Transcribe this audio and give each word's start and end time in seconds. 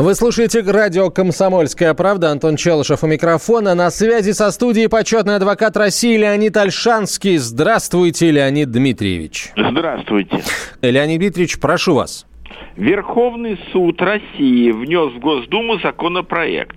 Вы 0.00 0.14
слушаете 0.14 0.60
радио 0.60 1.10
«Комсомольская 1.10 1.92
правда». 1.92 2.30
Антон 2.30 2.54
Челышев 2.54 3.02
у 3.02 3.08
микрофона. 3.08 3.74
На 3.74 3.90
связи 3.90 4.30
со 4.30 4.52
студией 4.52 4.88
почетный 4.88 5.34
адвокат 5.34 5.76
России 5.76 6.16
Леонид 6.16 6.56
Альшанский. 6.56 7.36
Здравствуйте, 7.36 8.30
Леонид 8.30 8.70
Дмитриевич. 8.70 9.48
Здравствуйте. 9.56 10.44
Леонид 10.82 11.18
Дмитриевич, 11.18 11.58
прошу 11.58 11.94
вас. 11.94 12.26
Верховный 12.76 13.58
суд 13.72 14.00
России 14.00 14.70
внес 14.70 15.14
в 15.14 15.18
Госдуму 15.18 15.80
законопроект, 15.80 16.76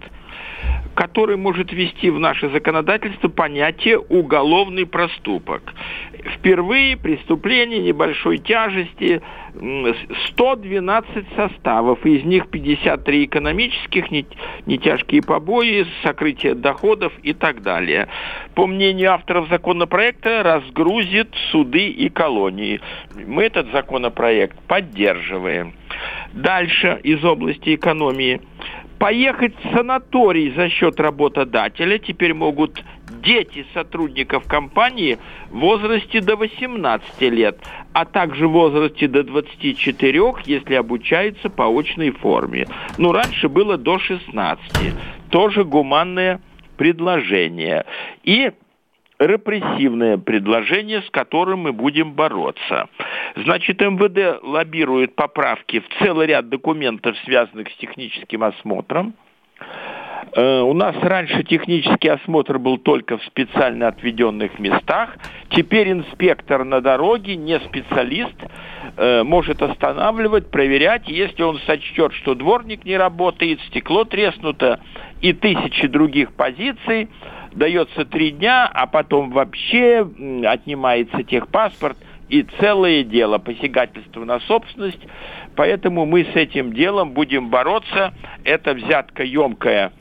который 0.95 1.37
может 1.37 1.71
ввести 1.71 2.09
в 2.09 2.17
наше 2.17 2.49
законодательство 2.49 3.27
понятие 3.27 3.99
«уголовный 3.99 4.87
проступок». 4.87 5.61
Впервые 6.37 6.97
преступление 6.97 7.81
небольшой 7.81 8.39
тяжести 8.39 9.21
112 9.53 11.25
составов, 11.35 12.05
из 12.05 12.23
них 12.23 12.49
53 12.49 13.25
экономических, 13.25 14.09
нетяжкие 14.65 15.21
побои, 15.21 15.85
сокрытие 16.03 16.55
доходов 16.55 17.13
и 17.23 17.33
так 17.33 17.61
далее. 17.61 18.07
По 18.55 18.67
мнению 18.67 19.13
авторов 19.13 19.49
законопроекта, 19.49 20.43
разгрузит 20.43 21.29
суды 21.51 21.89
и 21.89 22.09
колонии. 22.09 22.81
Мы 23.27 23.43
этот 23.43 23.71
законопроект 23.71 24.57
поддерживаем. 24.67 25.73
Дальше 26.33 26.99
из 27.03 27.23
области 27.23 27.75
экономии. 27.75 28.41
Поехать 29.01 29.55
в 29.63 29.75
санаторий 29.75 30.51
за 30.51 30.69
счет 30.69 30.99
работодателя 30.99 31.97
теперь 31.97 32.35
могут 32.35 32.83
дети 33.23 33.65
сотрудников 33.73 34.45
компании 34.47 35.17
в 35.49 35.57
возрасте 35.57 36.21
до 36.21 36.35
18 36.35 37.19
лет, 37.21 37.57
а 37.93 38.05
также 38.05 38.47
в 38.47 38.51
возрасте 38.51 39.07
до 39.07 39.23
24, 39.23 40.21
если 40.45 40.75
обучаются 40.75 41.49
по 41.49 41.63
очной 41.63 42.11
форме. 42.11 42.67
Ну, 42.99 43.11
раньше 43.11 43.49
было 43.49 43.75
до 43.75 43.97
16. 43.97 44.61
Тоже 45.31 45.63
гуманное 45.63 46.39
предложение. 46.77 47.85
И 48.23 48.51
репрессивное 49.21 50.17
предложение, 50.17 51.01
с 51.03 51.09
которым 51.11 51.61
мы 51.61 51.73
будем 51.73 52.13
бороться. 52.13 52.87
Значит, 53.35 53.81
МВД 53.81 54.43
лоббирует 54.43 55.15
поправки 55.15 55.79
в 55.79 56.03
целый 56.03 56.27
ряд 56.27 56.49
документов, 56.49 57.15
связанных 57.25 57.69
с 57.69 57.75
техническим 57.77 58.43
осмотром. 58.43 59.13
Э, 60.33 60.61
у 60.61 60.73
нас 60.73 60.95
раньше 61.01 61.43
технический 61.43 62.09
осмотр 62.09 62.57
был 62.57 62.77
только 62.77 63.17
в 63.17 63.23
специально 63.25 63.87
отведенных 63.87 64.59
местах. 64.59 65.15
Теперь 65.49 65.91
инспектор 65.91 66.63
на 66.63 66.81
дороге, 66.81 67.35
не 67.35 67.59
специалист, 67.59 68.35
э, 68.97 69.23
может 69.23 69.61
останавливать, 69.61 70.49
проверять. 70.49 71.07
Если 71.07 71.43
он 71.43 71.59
сочтет, 71.65 72.13
что 72.13 72.35
дворник 72.35 72.85
не 72.85 72.97
работает, 72.97 73.59
стекло 73.67 74.05
треснуто 74.05 74.79
и 75.21 75.33
тысячи 75.33 75.87
других 75.87 76.33
позиций, 76.33 77.09
дается 77.53 78.05
три 78.05 78.31
дня, 78.31 78.69
а 78.73 78.87
потом 78.87 79.31
вообще 79.31 80.07
отнимается 80.45 81.23
техпаспорт 81.23 81.97
и 82.29 82.43
целое 82.59 83.03
дело 83.03 83.37
посягательства 83.39 84.23
на 84.23 84.39
собственность. 84.41 85.01
Поэтому 85.55 86.05
мы 86.05 86.23
с 86.23 86.35
этим 86.35 86.73
делом 86.73 87.11
будем 87.11 87.49
бороться. 87.49 88.13
Это 88.45 88.73
взятка 88.73 89.23
емкая 89.23 89.91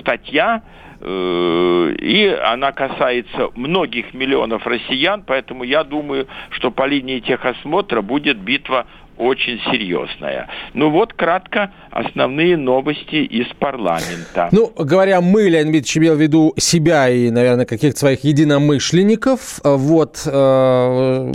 статья, 0.00 0.62
э, 1.00 1.94
и 2.00 2.26
она 2.26 2.72
касается 2.72 3.50
многих 3.54 4.14
миллионов 4.14 4.66
россиян, 4.66 5.22
поэтому 5.22 5.64
я 5.64 5.84
думаю, 5.84 6.26
что 6.50 6.70
по 6.70 6.86
линии 6.86 7.20
техосмотра 7.20 8.00
будет 8.00 8.38
битва 8.38 8.86
очень 9.16 9.60
серьезная. 9.70 10.48
Ну 10.72 10.90
вот 10.90 11.12
кратко 11.12 11.72
основные 11.94 12.56
новости 12.56 13.24
из 13.24 13.46
парламента. 13.60 14.48
Ну, 14.50 14.72
говоря 14.76 15.20
мы, 15.20 15.42
Леонид 15.42 15.70
Дмитриевич, 15.70 15.96
имел 15.98 16.16
в 16.16 16.20
виду 16.20 16.54
себя 16.56 17.08
и, 17.08 17.30
наверное, 17.30 17.66
каких-то 17.66 18.00
своих 18.00 18.24
единомышленников. 18.24 19.60
Вот 19.62 20.22
э, 20.26 21.32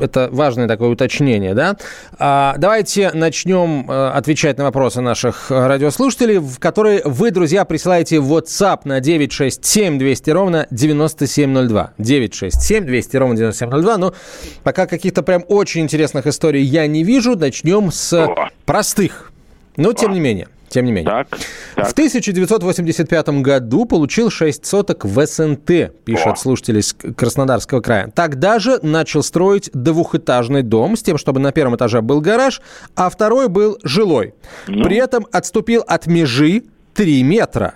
это 0.00 0.28
важное 0.30 0.68
такое 0.68 0.90
уточнение, 0.90 1.54
да? 1.54 1.76
А, 2.16 2.54
давайте 2.58 3.10
начнем 3.12 3.90
э, 3.90 4.10
отвечать 4.10 4.56
на 4.56 4.64
вопросы 4.64 5.00
наших 5.00 5.50
радиослушателей, 5.50 6.38
в 6.38 6.60
которые 6.60 7.02
вы, 7.04 7.32
друзья, 7.32 7.64
присылаете 7.64 8.20
в 8.20 8.32
WhatsApp 8.32 8.82
на 8.84 9.00
967 9.00 9.98
200 9.98 10.30
ровно 10.30 10.66
9702. 10.70 11.94
967 11.98 12.84
200 12.84 13.16
ровно 13.16 13.36
9702. 13.36 13.98
Но 13.98 14.14
пока 14.62 14.86
каких-то 14.86 15.24
прям 15.24 15.44
очень 15.48 15.80
интересных 15.80 16.28
историй 16.28 16.62
я 16.62 16.86
не 16.86 17.02
вижу. 17.02 17.36
Начнем 17.36 17.90
с 17.90 18.28
простых. 18.64 19.31
Но 19.76 19.92
тем 19.92 20.12
не 20.12 20.20
менее. 20.20 20.48
Тем 20.72 20.86
не 20.86 20.92
менее. 20.92 21.10
Так, 21.10 21.28
так. 21.76 21.88
В 21.88 21.92
1985 21.92 23.28
году 23.42 23.84
получил 23.84 24.30
6 24.30 24.64
соток 24.64 25.04
в 25.04 25.26
СНТ, 25.26 25.92
пишет 26.04 26.26
О. 26.26 26.36
слушатель 26.36 26.78
из 26.78 26.94
Краснодарского 26.94 27.82
края. 27.82 28.10
Тогда 28.14 28.58
же 28.58 28.78
начал 28.80 29.22
строить 29.22 29.68
двухэтажный 29.74 30.62
дом 30.62 30.96
с 30.96 31.02
тем, 31.02 31.18
чтобы 31.18 31.40
на 31.40 31.52
первом 31.52 31.76
этаже 31.76 32.00
был 32.00 32.22
гараж, 32.22 32.62
а 32.96 33.10
второй 33.10 33.48
был 33.48 33.78
жилой. 33.82 34.32
Ну. 34.66 34.84
При 34.84 34.96
этом 34.96 35.26
отступил 35.30 35.84
от 35.86 36.06
межи 36.06 36.62
3 36.94 37.22
метра. 37.22 37.74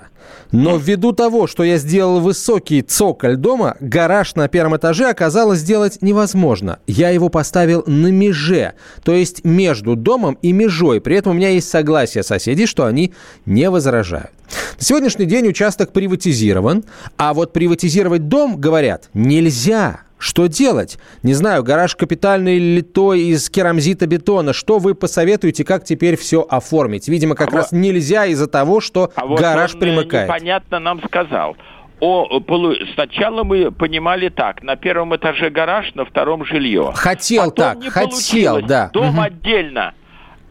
Но 0.52 0.76
ввиду 0.76 1.12
того, 1.12 1.46
что 1.46 1.64
я 1.64 1.78
сделал 1.78 2.20
высокий 2.20 2.82
цоколь 2.82 3.36
дома, 3.36 3.76
гараж 3.80 4.34
на 4.34 4.48
первом 4.48 4.76
этаже 4.76 5.08
оказалось 5.08 5.60
сделать 5.60 6.02
невозможно. 6.02 6.78
Я 6.86 7.10
его 7.10 7.28
поставил 7.28 7.82
на 7.86 8.08
меже, 8.08 8.74
то 9.02 9.12
есть 9.12 9.44
между 9.44 9.96
домом 9.96 10.38
и 10.42 10.52
межой. 10.52 11.00
При 11.00 11.16
этом 11.16 11.32
у 11.32 11.34
меня 11.34 11.50
есть 11.50 11.68
согласие 11.68 12.22
соседей, 12.22 12.66
что 12.66 12.86
они 12.86 13.12
не 13.44 13.70
возражают. 13.70 14.30
На 14.78 14.84
сегодняшний 14.84 15.26
день 15.26 15.48
участок 15.48 15.92
приватизирован, 15.92 16.84
а 17.16 17.34
вот 17.34 17.52
приватизировать 17.52 18.28
дом, 18.28 18.56
говорят, 18.56 19.08
нельзя. 19.14 20.00
Что 20.18 20.46
делать? 20.46 20.98
Не 21.22 21.34
знаю, 21.34 21.62
гараж 21.62 21.94
капитальный 21.94 22.58
литой 22.58 23.20
из 23.20 23.50
керамзита 23.50 24.06
бетона. 24.06 24.52
Что 24.52 24.78
вы 24.78 24.94
посоветуете, 24.94 25.64
как 25.64 25.84
теперь 25.84 26.16
все 26.16 26.40
оформить? 26.48 27.06
Видимо, 27.08 27.34
как 27.34 27.52
а 27.52 27.56
раз 27.56 27.72
вот... 27.72 27.78
нельзя 27.78 28.26
из-за 28.26 28.46
того, 28.46 28.80
что 28.80 29.12
а 29.14 29.26
гараж 29.26 29.74
вот 29.74 29.82
он 29.82 29.88
примыкает. 29.88 30.28
Понятно 30.28 30.78
нам 30.78 31.02
сказал. 31.04 31.56
О, 32.00 32.40
полу... 32.40 32.74
Сначала 32.94 33.42
мы 33.42 33.70
понимали 33.70 34.28
так, 34.28 34.62
на 34.62 34.76
первом 34.76 35.16
этаже 35.16 35.50
гараж, 35.50 35.94
на 35.94 36.04
втором 36.04 36.44
жилье. 36.44 36.92
Хотел 36.94 37.50
Потом 37.50 37.82
так, 37.82 37.92
хотел, 37.92 38.62
да. 38.62 38.90
Дом 38.92 39.14
угу. 39.14 39.22
отдельно, 39.22 39.94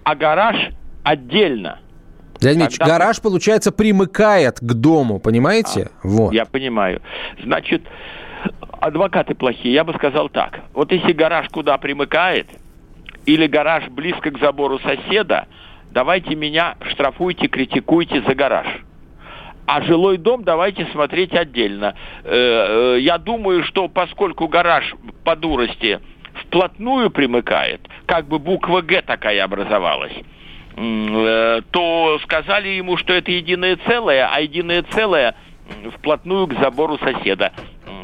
а 0.03 0.15
гараж 0.15 0.55
отдельно. 1.03 1.79
Леонид 2.41 2.71
Тогда... 2.71 2.85
гараж, 2.85 3.21
получается, 3.21 3.71
примыкает 3.71 4.59
к 4.59 4.73
дому, 4.73 5.19
понимаете? 5.19 5.89
А, 6.03 6.07
вот. 6.07 6.33
Я 6.33 6.45
понимаю. 6.45 7.01
Значит, 7.43 7.83
адвокаты 8.79 9.35
плохие. 9.35 9.73
Я 9.73 9.83
бы 9.83 9.93
сказал 9.93 10.29
так. 10.29 10.61
Вот 10.73 10.91
если 10.91 11.11
гараж 11.11 11.47
куда 11.49 11.77
примыкает, 11.77 12.47
или 13.25 13.47
гараж 13.47 13.87
близко 13.89 14.31
к 14.31 14.39
забору 14.39 14.79
соседа, 14.79 15.47
давайте 15.91 16.35
меня 16.35 16.75
штрафуйте, 16.91 17.47
критикуйте 17.47 18.21
за 18.21 18.35
гараж. 18.35 18.67
А 19.67 19.81
жилой 19.81 20.17
дом 20.17 20.43
давайте 20.43 20.85
смотреть 20.91 21.33
отдельно. 21.33 21.95
Э, 22.23 22.95
э, 22.97 22.99
я 22.99 23.17
думаю, 23.17 23.63
что 23.63 23.87
поскольку 23.87 24.47
гараж 24.47 24.93
по 25.23 25.35
дурости 25.35 25.99
вплотную 26.41 27.09
примыкает, 27.09 27.81
как 28.05 28.27
бы 28.27 28.37
буква 28.37 28.81
«Г» 28.81 29.01
такая 29.01 29.43
образовалась, 29.43 30.13
э, 30.75 31.61
то 31.71 32.19
сказали 32.23 32.69
ему, 32.69 32.97
что 32.97 33.13
это 33.13 33.31
единое 33.31 33.77
целое, 33.87 34.29
а 34.31 34.39
единое 34.39 34.83
целое 34.83 35.35
вплотную 35.97 36.47
к 36.47 36.53
забору 36.59 36.97
соседа 36.99 37.51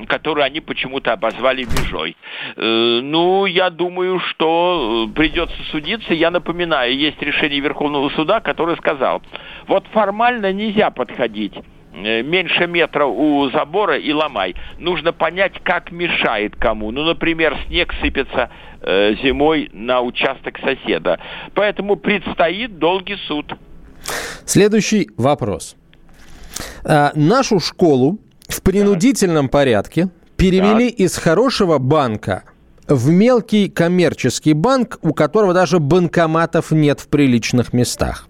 которую 0.07 0.43
они 0.43 0.59
почему-то 0.59 1.13
обозвали 1.13 1.63
межой. 1.63 2.17
Э, 2.55 2.99
ну, 3.01 3.45
я 3.45 3.69
думаю, 3.69 4.19
что 4.19 5.07
э, 5.09 5.13
придется 5.13 5.55
судиться. 5.71 6.13
Я 6.13 6.31
напоминаю, 6.31 6.95
есть 6.97 7.21
решение 7.21 7.59
Верховного 7.59 8.09
суда, 8.09 8.39
который 8.39 8.75
сказал, 8.77 9.21
вот 9.67 9.85
формально 9.93 10.51
нельзя 10.51 10.91
подходить 10.91 11.53
э, 11.93 12.23
меньше 12.23 12.67
метра 12.67 13.05
у 13.05 13.49
забора 13.51 13.97
и 13.97 14.11
ломай. 14.11 14.55
Нужно 14.79 15.13
понять, 15.13 15.53
как 15.63 15.91
мешает 15.91 16.55
кому. 16.55 16.91
Ну, 16.91 17.03
например, 17.03 17.57
снег 17.67 17.93
сыпется 18.01 18.49
э, 18.81 19.15
зимой 19.23 19.69
на 19.73 20.01
участок 20.01 20.59
соседа. 20.59 21.19
Поэтому 21.53 21.95
предстоит 21.95 22.79
долгий 22.79 23.17
суд. 23.27 23.53
Следующий 24.45 25.09
вопрос. 25.17 25.77
А, 26.83 27.11
нашу 27.15 27.59
школу 27.59 28.19
в 28.47 28.61
принудительном 28.61 29.49
порядке 29.49 30.09
перевели 30.35 30.89
так. 30.89 30.99
из 30.99 31.17
хорошего 31.17 31.77
банка 31.77 32.43
в 32.87 33.09
мелкий 33.09 33.69
коммерческий 33.69 34.53
банк, 34.53 34.99
у 35.01 35.13
которого 35.13 35.53
даже 35.53 35.79
банкоматов 35.79 36.71
нет 36.71 36.99
в 36.99 37.07
приличных 37.07 37.73
местах. 37.73 38.27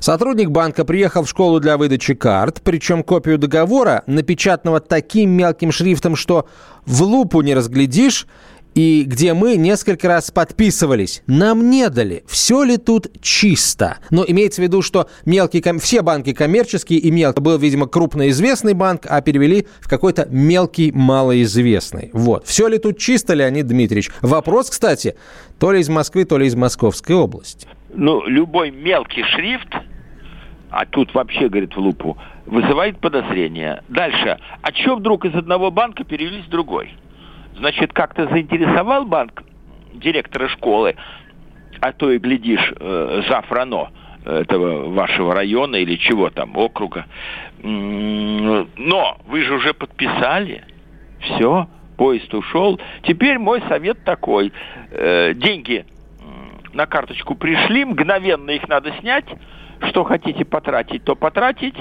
Сотрудник 0.00 0.50
банка 0.50 0.84
приехал 0.84 1.22
в 1.22 1.28
школу 1.28 1.60
для 1.60 1.76
выдачи 1.76 2.14
карт, 2.14 2.60
причем 2.62 3.02
копию 3.02 3.38
договора, 3.38 4.02
напечатанного 4.06 4.80
таким 4.80 5.30
мелким 5.30 5.72
шрифтом, 5.72 6.16
что 6.16 6.48
в 6.84 7.02
лупу 7.02 7.40
не 7.40 7.54
разглядишь, 7.54 8.26
и 8.74 9.04
где 9.04 9.34
мы 9.34 9.56
несколько 9.56 10.08
раз 10.08 10.30
подписывались. 10.30 11.22
Нам 11.26 11.70
не 11.70 11.88
дали. 11.90 12.24
Все 12.26 12.62
ли 12.62 12.76
тут 12.76 13.08
чисто? 13.20 13.98
Но 14.10 14.24
имеется 14.26 14.62
в 14.62 14.64
виду, 14.64 14.82
что 14.82 15.08
мелкие, 15.24 15.62
все 15.78 16.02
банки 16.02 16.32
коммерческие 16.32 16.98
и 16.98 17.10
мелкие. 17.10 17.42
Был, 17.42 17.58
видимо, 17.58 17.86
крупноизвестный 17.86 18.74
банк, 18.74 19.06
а 19.08 19.20
перевели 19.20 19.66
в 19.80 19.88
какой-то 19.88 20.26
мелкий 20.30 20.92
малоизвестный. 20.92 22.10
Вот. 22.12 22.46
Все 22.46 22.68
ли 22.68 22.78
тут 22.78 22.98
чисто, 22.98 23.34
Леонид 23.34 23.66
Дмитриевич? 23.66 24.10
Вопрос, 24.20 24.70
кстати, 24.70 25.16
то 25.58 25.72
ли 25.72 25.80
из 25.80 25.88
Москвы, 25.88 26.24
то 26.24 26.38
ли 26.38 26.46
из 26.46 26.54
Московской 26.54 27.16
области. 27.16 27.66
Ну, 27.94 28.26
любой 28.26 28.70
мелкий 28.70 29.22
шрифт, 29.22 29.68
а 30.70 30.86
тут 30.86 31.12
вообще, 31.14 31.48
говорит, 31.48 31.76
в 31.76 31.78
лупу, 31.78 32.16
вызывает 32.46 32.98
подозрение. 32.98 33.82
Дальше. 33.88 34.38
А 34.62 34.72
что 34.72 34.96
вдруг 34.96 35.24
из 35.26 35.34
одного 35.34 35.70
банка 35.70 36.04
перевелись 36.04 36.46
в 36.46 36.48
другой? 36.48 36.94
Значит, 37.56 37.92
как-то 37.92 38.28
заинтересовал 38.28 39.04
банк 39.04 39.42
директора 39.94 40.48
школы, 40.48 40.96
а 41.80 41.92
то 41.92 42.10
и 42.10 42.18
глядишь, 42.18 42.72
э, 42.78 43.22
Зафрано 43.28 43.90
этого 44.24 44.88
вашего 44.92 45.34
района 45.34 45.76
или 45.76 45.96
чего 45.96 46.30
там, 46.30 46.56
округа. 46.56 47.06
Но 47.62 49.18
вы 49.26 49.42
же 49.42 49.54
уже 49.54 49.74
подписали. 49.74 50.64
Все, 51.20 51.68
поезд 51.96 52.32
ушел. 52.34 52.80
Теперь 53.02 53.38
мой 53.38 53.62
совет 53.68 54.04
такой. 54.04 54.52
Э, 54.90 55.34
деньги 55.34 55.84
на 56.72 56.86
карточку 56.86 57.34
пришли, 57.34 57.84
мгновенно 57.84 58.50
их 58.50 58.68
надо 58.68 58.92
снять. 59.00 59.26
Что 59.88 60.04
хотите 60.04 60.44
потратить, 60.44 61.04
то 61.04 61.14
потратить. 61.16 61.74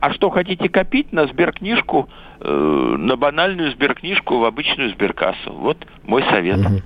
А 0.00 0.12
что 0.12 0.30
хотите 0.30 0.68
копить 0.68 1.12
на 1.12 1.26
сберкнижку, 1.26 2.08
э, 2.40 2.94
на 2.98 3.16
банальную 3.16 3.72
сберкнижку, 3.72 4.38
в 4.38 4.44
обычную 4.44 4.90
сберкассу. 4.90 5.52
Вот 5.52 5.78
мой 6.04 6.22
совет. 6.30 6.58
Угу. 6.58 6.82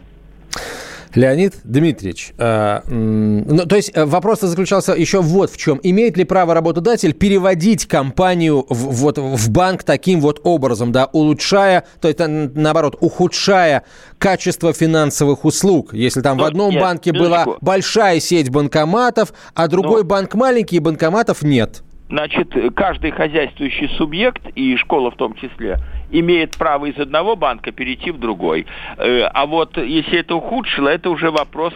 Леонид 1.14 1.56
Дмитриевич, 1.64 2.32
э, 2.38 2.80
ну, 2.88 3.66
то 3.66 3.76
есть 3.76 3.92
э, 3.94 4.04
вопрос 4.06 4.40
заключался 4.40 4.94
еще 4.94 5.20
вот 5.20 5.50
в 5.50 5.58
чем. 5.58 5.78
Имеет 5.82 6.16
ли 6.16 6.24
право 6.24 6.54
работодатель 6.54 7.12
переводить 7.12 7.86
компанию 7.86 8.64
в, 8.68 8.92
вот, 8.94 9.18
в 9.18 9.50
банк 9.50 9.82
таким 9.82 10.20
вот 10.20 10.40
образом, 10.44 10.90
да, 10.90 11.10
улучшая, 11.12 11.84
то 12.00 12.08
есть 12.08 12.18
наоборот, 12.18 12.96
ухудшая 13.00 13.84
качество 14.18 14.72
финансовых 14.72 15.44
услуг? 15.44 15.92
Если 15.92 16.22
там 16.22 16.38
ну, 16.38 16.44
в 16.44 16.46
одном 16.46 16.70
нет, 16.70 16.80
банке 16.80 17.12
была 17.12 17.46
большая 17.60 18.18
сеть 18.20 18.50
банкоматов, 18.50 19.34
а 19.54 19.68
другой 19.68 20.02
ну, 20.02 20.08
банк 20.08 20.34
маленький, 20.34 20.76
и 20.76 20.80
банкоматов 20.80 21.42
нет 21.42 21.82
значит, 22.12 22.54
каждый 22.76 23.10
хозяйствующий 23.10 23.88
субъект, 23.96 24.46
и 24.54 24.76
школа 24.76 25.10
в 25.10 25.16
том 25.16 25.34
числе, 25.34 25.78
имеет 26.10 26.58
право 26.58 26.84
из 26.84 26.98
одного 26.98 27.36
банка 27.36 27.72
перейти 27.72 28.10
в 28.10 28.18
другой. 28.18 28.66
Э, 28.98 29.22
а 29.22 29.46
вот 29.46 29.78
если 29.78 30.18
это 30.18 30.34
ухудшило, 30.34 30.88
это 30.88 31.08
уже 31.08 31.30
вопрос 31.30 31.72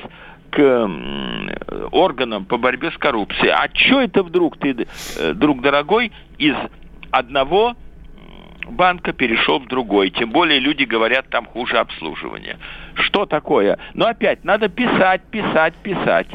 к 0.51 0.91
органам 1.91 2.45
по 2.45 2.59
борьбе 2.59 2.91
с 2.91 2.99
коррупцией. 2.99 3.51
А 3.51 3.69
что 3.73 4.03
это 4.03 4.23
вдруг 4.23 4.59
ты, 4.59 4.87
э, 5.19 5.33
друг 5.33 5.63
дорогой, 5.63 6.13
из 6.37 6.55
одного 7.11 7.75
банка 8.67 9.13
перешел 9.13 9.59
в 9.59 9.67
другой. 9.69 10.11
Тем 10.11 10.31
более 10.31 10.59
люди 10.59 10.85
говорят, 10.85 11.29
там 11.31 11.47
хуже 11.47 11.79
обслуживание. 11.79 12.59
Что 12.95 13.25
такое? 13.25 13.79
Но 13.95 14.07
опять, 14.07 14.45
надо 14.45 14.69
писать, 14.69 15.23
писать, 15.31 15.75
писать. 15.77 16.29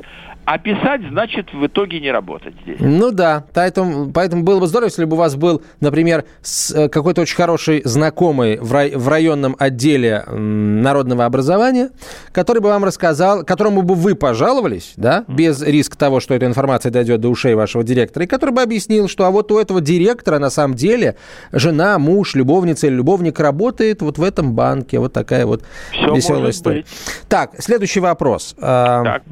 А 0.46 0.58
писать 0.58 1.02
значит 1.10 1.54
в 1.54 1.66
итоге 1.66 2.00
не 2.00 2.12
работать 2.12 2.56
здесь. 2.64 2.78
Ну 2.80 3.12
да, 3.12 3.46
поэтому, 3.54 4.12
поэтому 4.12 4.44
было 4.44 4.60
бы 4.60 4.68
здорово, 4.68 4.88
если 4.88 5.06
бы 5.06 5.16
у 5.16 5.20
вас 5.20 5.36
был, 5.36 5.62
например, 5.80 6.26
э, 6.74 6.90
какой-то 6.90 7.22
очень 7.22 7.36
хороший 7.36 7.82
знакомый 7.86 8.58
в, 8.58 8.74
рай, 8.74 8.96
в 8.96 9.08
районном 9.08 9.56
отделе 9.60 10.24
народного 10.28 11.26
образования, 11.26 11.92
который 12.32 12.62
бы 12.62 12.70
вам 12.70 12.84
рассказал, 12.84 13.44
которому 13.44 13.84
бы 13.84 13.94
вы 13.96 14.16
пожаловались, 14.16 14.94
да, 14.98 15.26
без 15.28 15.62
риска 15.62 15.98
того, 15.98 16.20
что 16.20 16.34
эта 16.34 16.48
информация 16.48 16.92
дойдет 16.92 17.22
до 17.22 17.30
ушей 17.30 17.54
вашего 17.54 17.84
директора, 17.84 18.26
и 18.26 18.28
который 18.28 18.52
бы 18.52 18.62
объяснил, 18.62 19.08
что 19.08 19.26
а 19.26 19.32
вот 19.32 19.52
у 19.52 19.60
этого 19.60 19.80
директора 19.80 20.40
на 20.40 20.50
самом 20.50 20.76
деле 20.76 21.16
жена, 21.52 22.00
муж, 22.00 22.36
любовница 22.36 22.88
или 22.88 22.96
любовник 22.96 23.40
работает 23.40 24.02
вот 24.02 24.18
в 24.18 24.24
этом 24.24 24.54
банке. 24.54 25.00
Вот 25.00 25.14
такая 25.14 25.46
вот 25.46 25.64
Все 25.92 26.14
веселая 26.14 26.52
история. 26.52 26.82
Быть. 26.82 26.88
Так, 27.30 27.52
следующий 27.60 28.00
вопрос. 28.00 28.56
А, 28.60 29.04
так. 29.04 29.24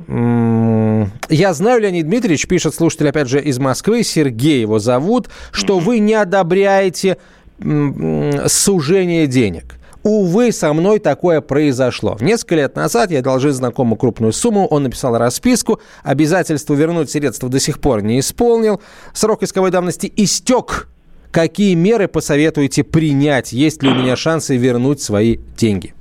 Я 1.30 1.54
знаю, 1.54 1.82
Леонид 1.82 2.08
Дмитриевич, 2.08 2.48
пишет 2.48 2.74
слушатель, 2.74 3.10
опять 3.10 3.28
же, 3.28 3.42
из 3.42 3.60
Москвы, 3.60 4.04
Сергей 4.04 4.62
его 4.62 4.80
зовут, 4.80 5.30
что 5.52 5.80
вы 5.80 6.00
не 6.00 6.14
одобряете 6.14 7.18
сужение 8.48 9.28
денег. 9.28 9.76
Увы, 10.04 10.54
со 10.54 10.72
мной 10.74 11.00
такое 11.00 11.42
произошло. 11.42 12.18
Несколько 12.22 12.56
лет 12.56 12.76
назад 12.76 13.12
я 13.12 13.20
одолжил 13.20 13.52
знакомому 13.52 13.98
крупную 13.98 14.32
сумму, 14.32 14.66
он 14.66 14.84
написал 14.84 15.18
расписку, 15.18 15.82
обязательство 16.04 16.74
вернуть 16.74 17.10
средства 17.10 17.50
до 17.50 17.60
сих 17.60 17.82
пор 17.82 18.02
не 18.02 18.20
исполнил, 18.20 18.82
срок 19.14 19.44
исковой 19.44 19.72
давности 19.72 20.12
истек. 20.16 20.88
Какие 21.32 21.76
меры 21.76 22.08
посоветуете 22.08 22.84
принять? 22.84 23.52
Есть 23.52 23.84
ли 23.84 23.90
у 23.90 23.94
меня 23.94 24.16
шансы 24.16 24.58
вернуть 24.58 25.02
свои 25.02 25.38
деньги? 25.58 25.94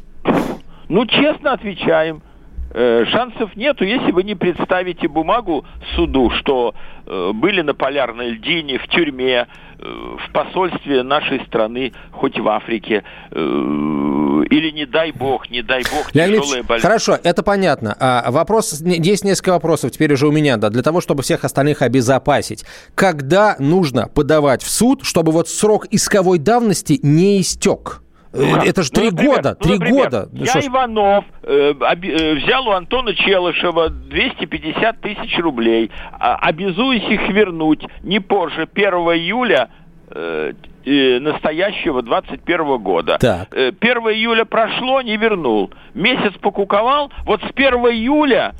Ну, 0.88 1.04
честно 1.04 1.52
отвечаем. 1.52 2.22
Э, 2.70 3.04
шансов 3.06 3.56
нету, 3.56 3.84
если 3.84 4.12
вы 4.12 4.22
не 4.24 4.34
представите 4.34 5.08
бумагу 5.08 5.64
суду, 5.94 6.30
что 6.38 6.74
э, 7.06 7.30
были 7.32 7.62
на 7.62 7.72
полярной 7.72 8.30
льдине, 8.30 8.78
в 8.78 8.86
тюрьме, 8.88 9.46
э, 9.78 9.84
в 9.84 10.32
посольстве 10.32 11.02
нашей 11.02 11.42
страны, 11.46 11.94
хоть 12.12 12.38
в 12.38 12.46
Африке, 12.46 13.04
или 13.30 14.70
не 14.70 14.86
дай 14.86 15.12
бог, 15.12 15.50
не 15.50 15.62
дай 15.62 15.82
бог, 15.82 16.14
Леонид 16.14 16.42
тяжелая 16.42 16.62
болезнь. 16.62 16.86
Хорошо, 16.86 17.18
это 17.22 17.42
понятно. 17.42 17.96
А, 17.98 18.30
вопрос, 18.30 18.80
есть 18.82 19.24
несколько 19.24 19.50
вопросов 19.50 19.90
теперь 19.90 20.12
уже 20.12 20.26
у 20.26 20.32
меня, 20.32 20.56
да, 20.56 20.70
для 20.70 20.82
того, 20.82 21.00
чтобы 21.00 21.22
всех 21.22 21.44
остальных 21.44 21.82
обезопасить. 21.82 22.64
Когда 22.94 23.56
нужно 23.58 24.08
подавать 24.08 24.62
в 24.62 24.70
суд, 24.70 25.04
чтобы 25.04 25.32
вот 25.32 25.48
срок 25.48 25.86
исковой 25.90 26.38
давности 26.38 26.98
не 27.02 27.40
истек? 27.40 28.02
Ну, 28.32 28.56
это 28.56 28.82
же 28.82 28.90
три 28.90 29.10
ну, 29.10 29.16
года, 29.16 29.54
три 29.54 29.78
ну, 29.78 29.90
года. 29.90 30.28
Я 30.32 30.46
Что 30.46 30.66
Иванов 30.66 31.24
э, 31.42 31.74
э, 31.78 32.34
взял 32.34 32.66
у 32.68 32.72
Антона 32.72 33.14
Челышева 33.14 33.88
250 33.88 35.00
тысяч 35.00 35.38
рублей, 35.38 35.90
а, 36.12 36.36
обязуюсь 36.36 37.04
их 37.04 37.28
вернуть 37.30 37.82
не 38.02 38.20
позже 38.20 38.68
1 38.72 38.84
июля 38.92 39.70
э, 40.10 40.52
э 40.84 41.18
настоящего 41.20 42.02
21 42.02 42.78
года. 42.78 43.18
Так. 43.18 43.54
1 43.54 43.76
э, 43.80 43.90
июля 44.12 44.44
прошло, 44.44 45.00
не 45.00 45.16
вернул. 45.16 45.70
Месяц 45.94 46.34
покуковал, 46.40 47.10
вот 47.24 47.40
с 47.42 47.50
1 47.54 47.74
июля... 47.74 48.54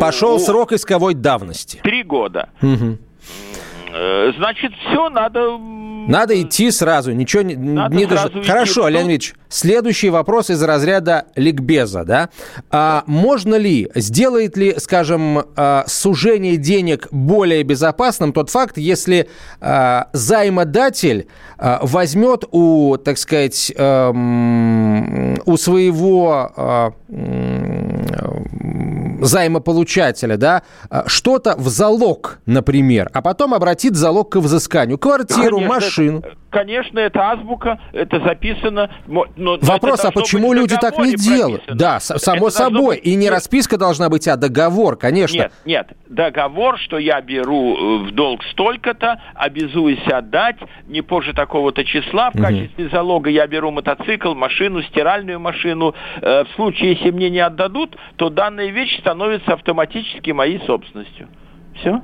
Пошел 0.00 0.38
срок 0.38 0.72
исковой 0.72 1.12
давности. 1.12 1.80
Три 1.82 2.02
года. 2.02 2.48
Угу. 2.62 2.98
Значит, 4.36 4.72
все, 4.74 5.08
надо 5.08 5.58
надо 6.06 6.40
идти 6.40 6.70
сразу, 6.70 7.12
ничего 7.12 7.42
не... 7.42 7.56
Надо 7.56 7.96
не 7.96 8.06
сразу 8.06 8.30
даже... 8.30 8.48
Хорошо, 8.48 8.88
Леонид 8.88 9.10
Ильич, 9.10 9.34
следующий 9.48 10.10
вопрос 10.10 10.50
из 10.50 10.62
разряда 10.62 11.26
ликбеза, 11.34 12.04
да? 12.04 12.28
А, 12.70 13.02
можно 13.06 13.56
ли, 13.56 13.90
сделает 13.94 14.56
ли, 14.56 14.74
скажем, 14.78 15.42
а, 15.56 15.84
сужение 15.88 16.56
денег 16.56 17.08
более 17.10 17.64
безопасным 17.64 18.32
тот 18.32 18.50
факт, 18.50 18.78
если 18.78 19.28
а, 19.60 20.08
займодатель 20.12 21.26
а, 21.58 21.80
возьмет 21.82 22.44
у, 22.52 22.96
так 22.98 23.18
сказать, 23.18 23.72
а, 23.76 24.10
у 25.44 25.56
своего... 25.56 26.92
Займополучателя, 29.24 30.36
да, 30.36 30.62
а, 30.90 31.04
что-то 31.06 31.54
в 31.56 31.68
залог, 31.68 32.38
например, 32.46 33.10
а 33.12 33.22
потом 33.22 33.54
обратит 33.54 33.96
залог 33.96 34.32
к 34.32 34.36
взысканию. 34.36 34.98
Квартиру, 34.98 35.56
Конечно, 35.56 35.74
машину. 35.74 36.18
Это, 36.18 36.36
конечно, 36.56 36.98
это 36.98 37.32
азбука, 37.32 37.78
это 37.92 38.18
записано. 38.20 38.90
Но, 39.06 39.58
Вопрос, 39.60 40.02
а 40.06 40.10
почему 40.10 40.54
люди 40.54 40.74
так 40.80 40.98
не 40.98 41.14
делают? 41.14 41.64
Да, 41.68 42.00
само 42.00 42.48
это 42.48 42.56
собой. 42.56 42.96
Быть... 42.96 43.06
И 43.06 43.14
не 43.14 43.28
расписка 43.28 43.76
должна 43.76 44.08
быть, 44.08 44.26
а 44.26 44.36
договор, 44.36 44.96
конечно. 44.96 45.36
Нет, 45.36 45.52
нет. 45.66 45.88
Договор, 46.08 46.78
что 46.78 46.96
я 46.96 47.20
беру 47.20 47.76
э, 47.76 48.08
в 48.08 48.12
долг 48.12 48.42
столько-то, 48.52 49.20
обязуюсь 49.34 50.06
отдать 50.06 50.56
не 50.86 51.02
позже 51.02 51.34
такого-то 51.34 51.84
числа. 51.84 52.30
В 52.30 52.40
качестве 52.40 52.88
залога 52.88 53.28
я 53.28 53.46
беру 53.46 53.70
мотоцикл, 53.70 54.34
машину, 54.34 54.82
стиральную 54.84 55.38
машину. 55.38 55.94
Э, 56.22 56.44
в 56.44 56.54
случае, 56.54 56.92
если 56.92 57.10
мне 57.10 57.28
не 57.28 57.40
отдадут, 57.40 57.98
то 58.16 58.30
данная 58.30 58.68
вещь 58.68 58.98
становится 59.00 59.52
автоматически 59.52 60.30
моей 60.30 60.60
собственностью. 60.60 61.28
Все? 61.74 62.00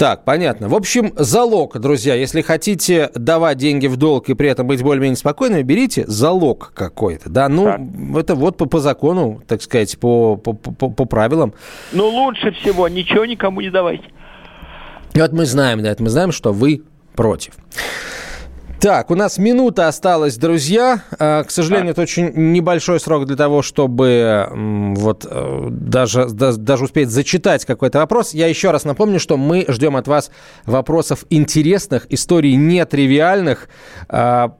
Так, 0.00 0.24
понятно. 0.24 0.70
В 0.70 0.74
общем, 0.74 1.12
залог, 1.14 1.78
друзья, 1.78 2.14
если 2.14 2.40
хотите 2.40 3.10
давать 3.14 3.58
деньги 3.58 3.86
в 3.86 3.98
долг 3.98 4.30
и 4.30 4.34
при 4.34 4.48
этом 4.48 4.66
быть 4.66 4.82
более-менее 4.82 5.18
спокойными, 5.18 5.60
берите 5.60 6.06
залог 6.06 6.72
какой-то, 6.74 7.28
да, 7.28 7.50
ну, 7.50 7.64
так. 7.64 7.80
это 8.16 8.34
вот 8.34 8.56
по, 8.56 8.64
по 8.64 8.80
закону, 8.80 9.42
так 9.46 9.60
сказать, 9.60 9.98
по, 9.98 10.36
по, 10.36 10.54
по, 10.54 10.88
по 10.88 11.04
правилам. 11.04 11.52
Ну, 11.92 12.08
лучше 12.08 12.50
всего 12.52 12.88
ничего 12.88 13.26
никому 13.26 13.60
не 13.60 13.68
давайте. 13.68 14.04
Вот 15.14 15.32
мы 15.34 15.44
знаем, 15.44 15.82
да, 15.82 15.90
это 15.90 16.02
мы 16.02 16.08
знаем, 16.08 16.32
что 16.32 16.54
вы 16.54 16.82
против. 17.14 17.52
Так, 18.80 19.10
у 19.10 19.14
нас 19.14 19.36
минута 19.36 19.88
осталась, 19.88 20.38
друзья. 20.38 21.02
А, 21.18 21.44
к 21.44 21.50
сожалению, 21.50 21.90
это 21.90 22.00
очень 22.00 22.32
небольшой 22.34 22.98
срок 22.98 23.26
для 23.26 23.36
того, 23.36 23.60
чтобы 23.60 24.48
вот 24.96 25.26
э, 25.30 25.66
даже, 25.70 26.30
даже 26.30 26.84
успеть 26.84 27.10
зачитать 27.10 27.66
какой-то 27.66 27.98
вопрос. 27.98 28.32
Я 28.32 28.46
еще 28.46 28.70
раз 28.70 28.84
напомню, 28.84 29.20
что 29.20 29.36
мы 29.36 29.66
ждем 29.68 29.96
от 29.96 30.08
вас 30.08 30.30
вопросов 30.64 31.26
интересных, 31.28 32.06
историй 32.08 32.56
нетривиальных. 32.56 33.68
А, 34.08 34.54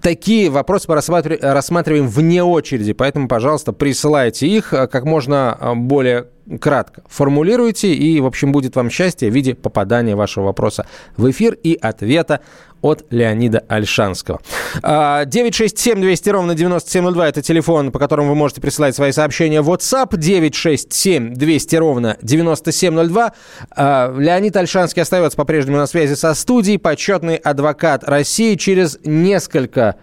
такие 0.00 0.48
вопросы 0.48 0.86
мы 0.88 0.94
рассматриваем 0.94 2.06
вне 2.06 2.44
очереди, 2.44 2.92
поэтому, 2.92 3.26
пожалуйста, 3.26 3.72
присылайте 3.72 4.46
их 4.46 4.72
э, 4.72 4.86
как 4.86 5.04
можно 5.06 5.58
э, 5.60 5.74
более 5.74 6.26
кратко 6.60 7.02
формулируйте, 7.08 7.94
и, 7.94 8.20
в 8.20 8.26
общем, 8.26 8.52
будет 8.52 8.76
вам 8.76 8.90
счастье 8.90 9.30
в 9.30 9.34
виде 9.34 9.54
попадания 9.54 10.14
вашего 10.14 10.44
вопроса 10.44 10.86
в 11.16 11.30
эфир 11.30 11.54
и 11.54 11.78
ответа 11.80 12.40
от 12.84 13.06
Леонида 13.08 13.64
Альшанского. 13.66 14.40
967 14.82 16.00
200 16.02 16.28
ровно 16.28 16.54
9702– 16.54 17.28
это 17.30 17.40
телефон, 17.40 17.90
по 17.90 17.98
которому 17.98 18.28
вы 18.28 18.34
можете 18.34 18.60
присылать 18.60 18.94
свои 18.94 19.10
сообщения 19.10 19.62
в 19.62 19.70
WhatsApp. 19.70 20.14
967 20.18 21.32
200 21.32 21.76
ровно 21.76 22.18
9702. 22.20 23.32
А, 23.70 24.14
Леонид 24.14 24.54
Альшанский 24.54 25.00
остается 25.00 25.36
по-прежнему 25.36 25.78
на 25.78 25.86
связи 25.86 26.12
со 26.12 26.34
студией. 26.34 26.78
Почетный 26.78 27.36
адвокат 27.36 28.04
России 28.04 28.54
через 28.56 28.98
несколько 29.02 29.96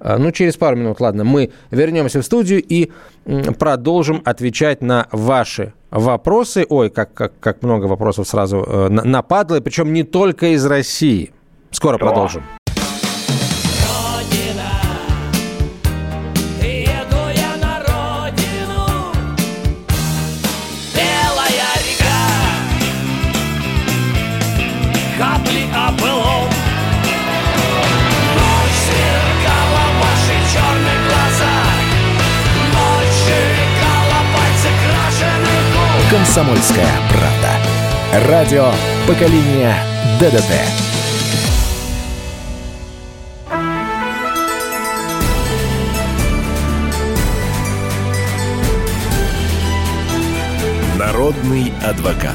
а, 0.00 0.16
ну, 0.16 0.32
через 0.32 0.56
пару 0.56 0.76
минут, 0.76 1.00
ладно, 1.00 1.24
мы 1.24 1.50
вернемся 1.70 2.22
в 2.22 2.24
студию 2.24 2.62
и 2.66 2.90
продолжим 3.58 4.22
отвечать 4.24 4.80
на 4.80 5.06
ваши 5.12 5.74
вопросы. 5.90 6.64
Ой, 6.66 6.88
как, 6.88 7.12
как, 7.12 7.38
как 7.40 7.62
много 7.62 7.84
вопросов 7.84 8.26
сразу 8.26 8.64
э, 8.66 8.88
нападло, 8.88 9.60
причем 9.60 9.92
не 9.92 10.02
только 10.02 10.54
из 10.54 10.64
России. 10.64 11.32
Скоро 11.72 11.96
Что? 11.96 12.06
продолжим. 12.06 12.44
«Комсомольская 36.10 36.86
правда». 37.10 38.28
Радио 38.28 38.70
поколения 39.06 39.74
ДДТ». 40.20 40.91
Народный 51.22 51.72
адвокат. 51.84 52.34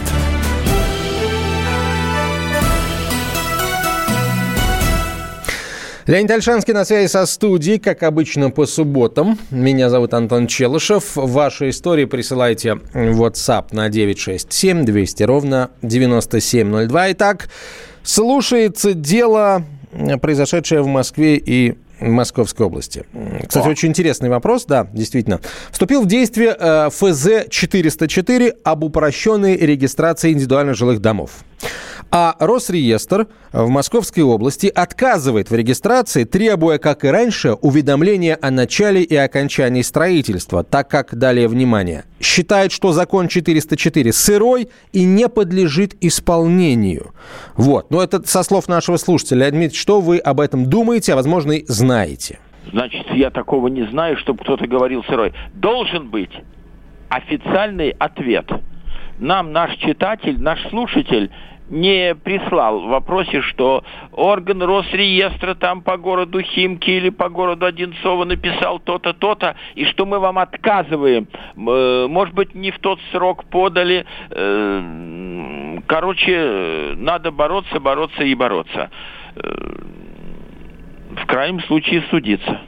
Леонид 6.06 6.32
Альшанский 6.32 6.74
на 6.74 6.86
связи 6.86 7.08
со 7.08 7.26
студией, 7.26 7.80
как 7.80 8.04
обычно, 8.04 8.50
по 8.50 8.66
субботам. 8.66 9.38
Меня 9.52 9.90
зовут 9.90 10.14
Антон 10.14 10.48
Челышев. 10.48 11.18
Ваши 11.18 11.72
истории 11.72 12.06
присылайте 12.06 12.76
в 12.76 13.22
WhatsApp 13.22 13.66
на 13.72 13.90
967 13.90 14.86
200 14.86 15.24
ровно 15.24 15.70
9702. 15.82 17.12
Итак, 17.12 17.50
слушается 18.04 18.94
дело, 18.94 19.66
произошедшее 20.22 20.82
в 20.82 20.88
Москве 20.88 21.36
и 21.36 21.76
Московской 22.00 22.66
области. 22.66 23.06
Кстати, 23.48 23.68
О. 23.68 23.70
очень 23.70 23.90
интересный 23.90 24.30
вопрос, 24.30 24.66
да, 24.66 24.88
действительно. 24.92 25.40
Вступил 25.72 26.04
в 26.04 26.08
действие 26.08 26.56
э, 26.58 26.90
ФЗ-404 26.90 28.58
об 28.64 28.84
упрощенной 28.84 29.58
регистрации 29.58 30.32
индивидуальных 30.32 30.76
жилых 30.76 31.00
домов. 31.02 31.32
А 32.10 32.36
Росреестр 32.40 33.28
в 33.52 33.70
Московской 33.70 34.24
области 34.24 34.68
отказывает 34.68 35.50
в 35.50 35.56
регистрации, 35.56 36.24
требуя, 36.24 36.78
как 36.78 37.04
и 37.04 37.10
раньше, 37.10 37.54
уведомления 37.54 38.38
о 38.42 38.50
начале 38.50 39.04
и 39.04 39.16
окончании 39.16 39.82
строительства, 39.82 40.64
так 40.64 40.90
как, 40.90 41.16
далее 41.16 41.48
внимание, 41.48 42.06
считает, 42.22 42.72
что 42.72 42.94
закон 42.94 43.28
404 43.28 44.14
сырой 44.14 44.70
и 44.94 45.04
не 45.04 45.28
подлежит 45.28 45.96
исполнению. 46.02 47.14
Вот. 47.56 47.92
Но 47.92 48.02
это 48.02 48.26
со 48.26 48.44
слов 48.44 48.68
нашего 48.68 48.98
слушателя. 48.98 49.50
Леонид 49.50 49.76
что 49.76 50.02
вы 50.02 50.18
об 50.18 50.40
этом 50.40 50.66
думаете, 50.66 51.14
а 51.14 51.16
возможно 51.16 51.54
и 51.54 51.66
знаете? 51.68 52.40
Значит, 52.72 53.06
я 53.14 53.30
такого 53.30 53.68
не 53.68 53.86
знаю, 53.90 54.18
чтобы 54.18 54.44
кто-то 54.44 54.68
говорил 54.68 55.04
сырой. 55.06 55.34
Должен 55.54 56.10
быть 56.10 56.32
официальный 57.10 57.92
ответ. 57.92 58.50
Нам 59.20 59.52
наш 59.52 59.76
читатель, 59.78 60.42
наш 60.42 60.62
слушатель 60.70 61.32
не 61.70 62.16
прислал 62.16 62.80
в 62.80 62.88
вопросе, 62.88 63.42
что 63.42 63.84
орган 64.12 64.62
Росреестра 64.62 65.54
там 65.54 65.82
по 65.82 65.98
городу 65.98 66.42
Химки 66.42 66.90
или 66.90 67.10
по 67.10 67.30
городу 67.30 67.66
Одинцова 67.66 68.26
написал 68.26 68.80
то-то, 68.80 69.14
то-то, 69.14 69.56
и 69.76 69.86
что 69.86 70.06
мы 70.06 70.20
вам 70.20 70.40
отказываем. 70.40 71.28
Э, 71.56 72.08
может 72.08 72.34
быть, 72.34 72.56
не 72.56 72.72
в 72.72 72.80
тот 72.80 73.00
срок 73.12 73.46
подали. 73.46 74.06
Э, 74.30 75.80
короче, 75.88 76.94
надо 76.96 77.32
бороться, 77.32 77.80
бороться 77.80 78.24
и 78.24 78.34
бороться. 78.34 78.90
Э, 79.36 79.42
в 81.22 81.26
крайнем 81.26 81.62
случае 81.62 82.04
судиться. 82.10 82.62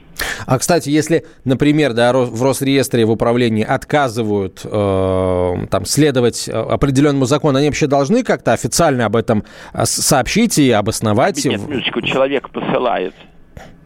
А, 0.46 0.58
кстати, 0.58 0.88
если, 0.88 1.24
например, 1.44 1.92
да, 1.92 2.12
в 2.12 2.42
Росреестре, 2.42 3.04
в 3.04 3.10
управлении 3.10 3.64
отказывают 3.64 4.60
э, 4.64 5.54
там, 5.70 5.84
следовать 5.84 6.48
э, 6.48 6.52
определенному 6.52 7.24
закону, 7.24 7.58
они 7.58 7.68
вообще 7.68 7.86
должны 7.86 8.22
как-то 8.22 8.52
официально 8.52 9.06
об 9.06 9.16
этом 9.16 9.44
э, 9.72 9.84
сообщить 9.84 10.58
и 10.58 10.70
обосновать? 10.70 11.44
Нет, 11.44 11.60
минуточку, 11.60 12.02
человек 12.02 12.50
посылает, 12.50 13.14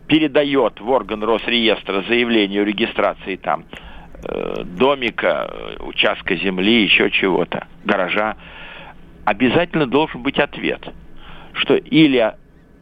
передает 0.07 0.81
в 0.81 0.89
орган 0.91 1.23
Росреестра 1.23 2.03
заявление 2.09 2.63
о 2.63 2.65
регистрации 2.65 3.37
там 3.37 3.65
э, 4.23 4.65
домика, 4.65 5.51
э, 5.51 5.83
участка 5.83 6.37
земли, 6.37 6.85
еще 6.85 7.11
чего-то, 7.11 7.67
гаража. 7.85 8.37
Обязательно 9.25 9.87
должен 9.87 10.23
быть 10.23 10.39
ответ, 10.39 10.81
что 11.55 11.77
или 11.77 12.35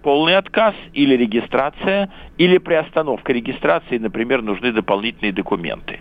полный 0.03 0.37
отказ 0.37 0.75
или 0.93 1.17
регистрация, 1.17 2.11
или 2.39 2.59
приостановка 2.59 3.33
регистрации, 3.33 3.99
например, 3.99 4.43
нужны 4.43 4.73
дополнительные 4.73 5.33
документы. 5.33 6.01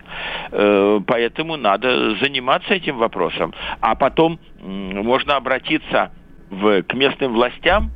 Э, 0.52 1.00
поэтому 1.06 1.58
надо 1.58 2.16
заниматься 2.18 2.74
этим 2.74 2.98
вопросом. 2.98 3.54
А 3.80 3.96
потом 3.96 4.40
можно 4.62 5.36
обратиться 5.36 6.12
в, 6.50 6.84
к 6.84 6.94
местным 6.94 7.34
властям 7.34 7.92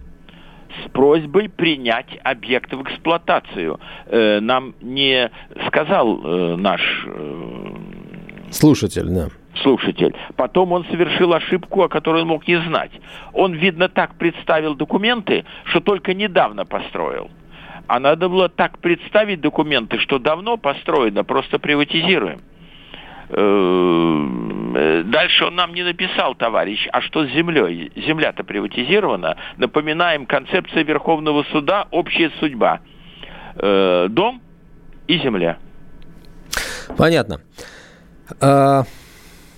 с 0.83 0.89
просьбой 0.91 1.49
принять 1.49 2.19
объект 2.23 2.73
в 2.73 2.81
эксплуатацию. 2.83 3.79
Э, 4.07 4.39
нам 4.39 4.75
не 4.81 5.31
сказал 5.67 6.21
э, 6.23 6.55
наш 6.55 6.81
слушатель, 8.51 9.07
да 9.09 9.29
слушатель. 9.59 10.15
Потом 10.35 10.71
он 10.71 10.85
совершил 10.85 11.33
ошибку, 11.33 11.83
о 11.83 11.89
которой 11.89 12.21
он 12.23 12.29
мог 12.29 12.47
не 12.47 12.59
знать. 12.61 12.91
Он, 13.33 13.53
видно, 13.53 13.89
так 13.89 14.15
представил 14.15 14.75
документы, 14.75 15.45
что 15.65 15.79
только 15.79 16.13
недавно 16.13 16.65
построил. 16.65 17.29
А 17.87 17.99
надо 17.99 18.29
было 18.29 18.49
так 18.49 18.79
представить 18.79 19.41
документы, 19.41 19.99
что 19.99 20.17
давно 20.17 20.57
построено, 20.57 21.23
просто 21.23 21.59
приватизируем. 21.59 22.41
Э, 23.29 25.03
дальше 25.05 25.45
он 25.45 25.55
нам 25.55 25.73
не 25.73 25.83
написал, 25.83 26.35
товарищ, 26.35 26.87
а 26.91 27.01
что 27.01 27.25
с 27.25 27.31
землей? 27.31 27.91
Земля-то 27.95 28.43
приватизирована. 28.43 29.37
Напоминаем, 29.57 30.25
концепция 30.25 30.83
Верховного 30.83 31.43
суда– 31.51 31.87
общая 31.91 32.31
судьба. 32.39 32.81
Э, 33.55 34.07
дом 34.09 34.41
и 35.07 35.17
земля. 35.19 35.57
Понятно. 36.97 37.41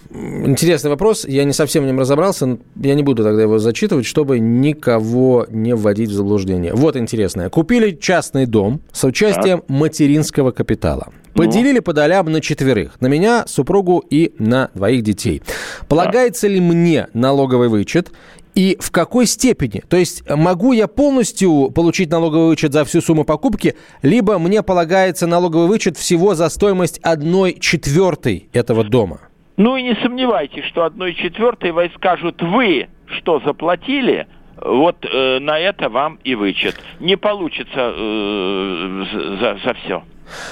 Интересный 0.10 0.90
вопрос. 0.90 1.26
Я 1.26 1.44
не 1.44 1.54
совсем 1.54 1.84
в 1.84 1.88
нем 1.88 2.00
разобрался. 2.00 2.58
Я 2.76 2.96
не 2.96 3.04
буду 3.04 3.24
тогда 3.24 3.42
его 3.42 3.60
зачитывать, 3.60 4.06
чтобы 4.06 4.40
никого 4.40 5.46
не 5.50 5.76
вводить 5.76 6.10
в 6.10 6.14
заблуждение. 6.14 6.74
Вот 6.74 6.96
интересное. 6.96 7.50
Купили 7.50 7.92
частный 7.92 8.46
дом 8.46 8.82
с 8.92 9.04
участием 9.04 9.60
так. 9.60 9.70
материнского 9.70 10.52
капитала. 10.52 11.12
Ну. 11.36 11.44
Поделили 11.44 11.80
по 11.80 11.94
долям 11.94 12.32
на 12.32 12.42
четверых. 12.42 13.00
На 13.00 13.08
меня, 13.08 13.46
супругу 13.48 14.04
и 14.10 14.34
на 14.40 14.72
двоих 14.74 15.04
детей. 15.04 15.44
Полагается 15.88 16.48
ли 16.48 16.60
мне 16.60 17.08
налоговый 17.14 17.70
вычет 17.70 18.12
И 18.56 18.76
в 18.80 18.90
какой 18.90 19.28
степени? 19.28 19.84
То 19.88 19.98
есть 19.98 20.28
могу 20.28 20.72
я 20.72 20.88
полностью 20.88 21.70
получить 21.70 22.10
налоговый 22.10 22.48
вычет 22.48 22.74
за 22.74 22.86
всю 22.86 23.02
сумму 23.02 23.24
покупки, 23.24 23.76
либо 24.02 24.40
мне 24.40 24.64
полагается 24.64 25.28
налоговый 25.28 25.68
вычет 25.68 25.96
всего 25.96 26.34
за 26.34 26.50
стоимость 26.50 27.00
одной 27.04 27.58
четвертой 27.60 28.50
этого 28.54 28.84
дома? 28.84 29.20
Ну 29.58 29.76
и 29.76 29.82
не 29.82 29.96
сомневайтесь, 29.96 30.66
что 30.66 30.86
одной 30.86 31.16
четвертой 31.16 31.72
вы 31.72 31.92
скажут, 31.96 32.42
вы 32.42 32.88
что 33.20 33.40
заплатили, 33.40 34.28
вот 34.58 35.04
э, 35.04 35.40
на 35.40 35.58
это 35.60 35.90
вам 35.90 36.20
и 36.24 36.36
вычет. 36.36 36.76
Не 37.00 37.18
получится 37.18 37.94
э, 37.96 39.06
за, 39.40 39.58
за 39.64 39.74
все. 39.74 40.04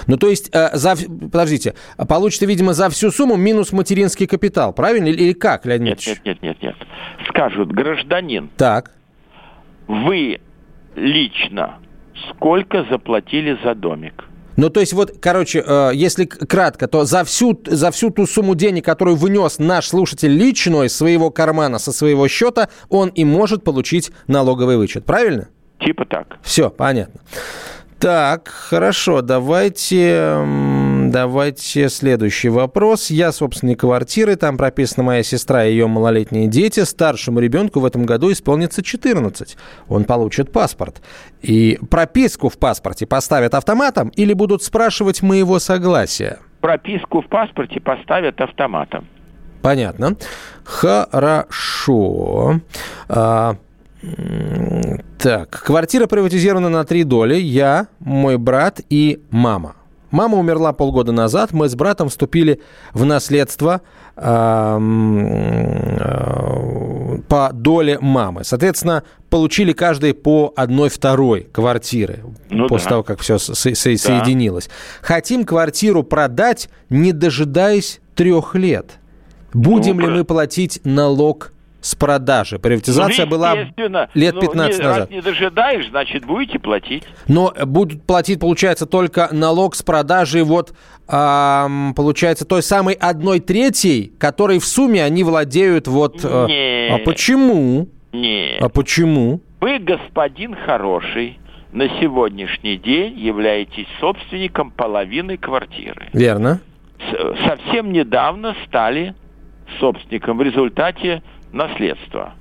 Ну, 0.08 0.18
то 0.18 0.28
есть, 0.28 0.50
э, 0.54 0.76
за, 0.76 0.96
подождите, 1.32 1.76
получится, 2.08 2.46
видимо, 2.46 2.74
за 2.74 2.90
всю 2.90 3.12
сумму 3.12 3.36
минус 3.36 3.72
материнский 3.72 4.26
капитал, 4.26 4.74
правильно? 4.74 5.08
Или, 5.08 5.24
или 5.26 5.34
как, 5.34 5.66
Леонид 5.66 6.06
Нет, 6.06 6.08
нет, 6.08 6.26
нет, 6.26 6.42
нет, 6.42 6.62
нет. 6.64 6.76
Скажут, 7.30 7.72
гражданин, 7.72 8.50
так. 8.58 8.92
вы 9.88 10.40
лично 10.96 11.80
сколько 12.30 12.86
заплатили 12.90 13.58
за 13.64 13.76
домик? 13.76 14.24
Ну, 14.56 14.70
то 14.70 14.80
есть, 14.80 14.94
вот, 14.94 15.16
короче, 15.20 15.64
э, 15.66 15.92
если 15.94 16.26
кратко, 16.26 16.88
то 16.88 17.04
за 17.06 17.24
всю, 17.24 17.60
за 17.66 17.92
всю 17.92 18.10
ту 18.10 18.26
сумму 18.26 18.56
денег, 18.56 18.86
которую 18.86 19.18
внес 19.18 19.60
наш 19.60 19.88
слушатель 19.88 20.32
лично 20.32 20.84
из 20.84 20.96
своего 20.96 21.30
кармана, 21.30 21.80
со 21.80 21.92
своего 21.92 22.28
счета, 22.28 22.70
он 22.90 23.10
и 23.10 23.26
может 23.26 23.64
получить 23.64 24.12
налоговый 24.28 24.78
вычет, 24.78 25.06
правильно? 25.06 25.50
Типа 25.80 26.06
так. 26.06 26.38
Все, 26.42 26.70
понятно. 26.70 27.22
Так, 28.00 28.48
хорошо, 28.50 29.22
давайте, 29.22 30.36
давайте 31.16 31.88
следующий 31.88 32.50
вопрос. 32.50 33.10
Я 33.10 33.32
собственник 33.32 33.80
квартиры, 33.80 34.36
там 34.36 34.58
прописана 34.58 35.06
моя 35.06 35.24
сестра 35.24 35.64
и 35.64 35.72
ее 35.72 35.88
малолетние 35.88 36.48
дети. 36.48 36.82
Старшему 36.82 37.40
ребенку 37.40 37.80
в 37.80 37.86
этом 37.86 38.06
году 38.06 38.34
исполнится 38.34 38.84
14. 38.84 39.56
Он 39.88 40.04
получит 40.04 40.52
паспорт. 40.52 41.02
И 41.42 41.80
прописку 41.90 42.50
в 42.50 42.58
паспорте 42.58 43.06
поставят 43.06 43.54
автоматом 43.54 44.10
или 44.10 44.34
будут 44.34 44.62
спрашивать 44.62 45.22
моего 45.22 45.60
согласия? 45.60 46.40
Прописку 46.60 47.22
в 47.22 47.30
паспорте 47.30 47.80
поставят 47.80 48.42
автоматом. 48.42 49.08
Понятно. 49.62 50.18
Хорошо. 50.66 52.60
А, 53.08 53.56
так, 55.18 55.50
квартира 55.50 56.08
приватизирована 56.08 56.68
на 56.68 56.84
три 56.84 57.06
доли. 57.06 57.36
Я, 57.36 57.88
мой 58.00 58.38
брат 58.38 58.82
и 58.90 59.24
мама. 59.32 59.76
Мама 60.12 60.38
умерла 60.38 60.74
полгода 60.74 61.12
назад. 61.12 61.52
Мы 61.52 61.70
с 61.70 61.76
братом 61.76 62.10
вступили 62.10 62.62
в 62.94 63.06
наследство 63.06 63.82
э, 64.16 64.80
по 67.28 67.50
доле 67.54 68.00
мамы. 68.00 68.44
Соответственно, 68.44 69.04
получили 69.30 69.74
каждый 69.74 70.14
по 70.14 70.54
одной 70.56 70.90
второй 70.90 71.48
квартиры 71.52 72.24
ну 72.50 72.68
после 72.68 72.86
да. 72.86 72.90
того, 72.92 73.04
как 73.04 73.20
все 73.20 73.38
со- 73.38 73.56
со- 73.56 73.70
да. 73.70 73.76
соединилось. 73.76 74.70
Хотим 75.02 75.44
квартиру 75.46 76.04
продать, 76.04 76.70
не 76.90 77.12
дожидаясь 77.12 78.00
трех 78.16 78.56
лет. 78.56 79.00
Будем 79.54 79.98
ну, 79.98 80.08
ли 80.08 80.18
мы 80.18 80.24
платить 80.26 80.82
налог 80.84 81.52
с 81.86 81.94
продажи. 81.94 82.58
Приватизация 82.58 83.26
ну, 83.26 83.32
была 83.32 83.54
лет 84.16 84.40
15 84.40 84.56
ну, 84.56 84.84
не, 84.84 84.88
назад. 84.88 85.12
Не 85.12 85.22
дожидаешь, 85.22 85.88
значит, 85.90 86.26
будете 86.26 86.58
платить. 86.58 87.04
Но 87.28 87.54
будут 87.66 88.04
платить, 88.04 88.40
получается, 88.40 88.88
только 88.88 89.30
налог 89.32 89.76
с 89.76 89.84
продажи 89.84 90.44
вот, 90.44 90.74
а, 91.08 91.68
получается, 91.96 92.46
той 92.46 92.64
самой 92.64 92.96
одной 92.96 93.40
третьей, 93.40 94.12
которой 94.18 94.58
в 94.58 94.66
сумме 94.66 95.04
они 95.04 95.24
владеют 95.24 95.88
вот... 95.88 96.22
А, 96.24 96.48
не. 96.48 96.88
А 96.90 96.98
почему? 97.06 97.88
Не. 98.14 98.58
А 98.60 98.68
почему? 98.70 99.42
Вы, 99.62 99.78
господин 99.78 100.56
хороший, 100.56 101.38
на 101.72 101.88
сегодняшний 102.00 102.78
день 102.78 103.14
являетесь 103.16 103.88
собственником 104.00 104.72
половины 104.72 105.38
квартиры. 105.38 106.08
Верно. 106.14 106.62
С 106.98 107.48
совсем 107.48 107.92
недавно 107.92 108.56
стали 108.66 109.14
собственником 109.80 110.38
в 110.38 110.42
результате 110.42 111.22
наследство. 111.56 112.34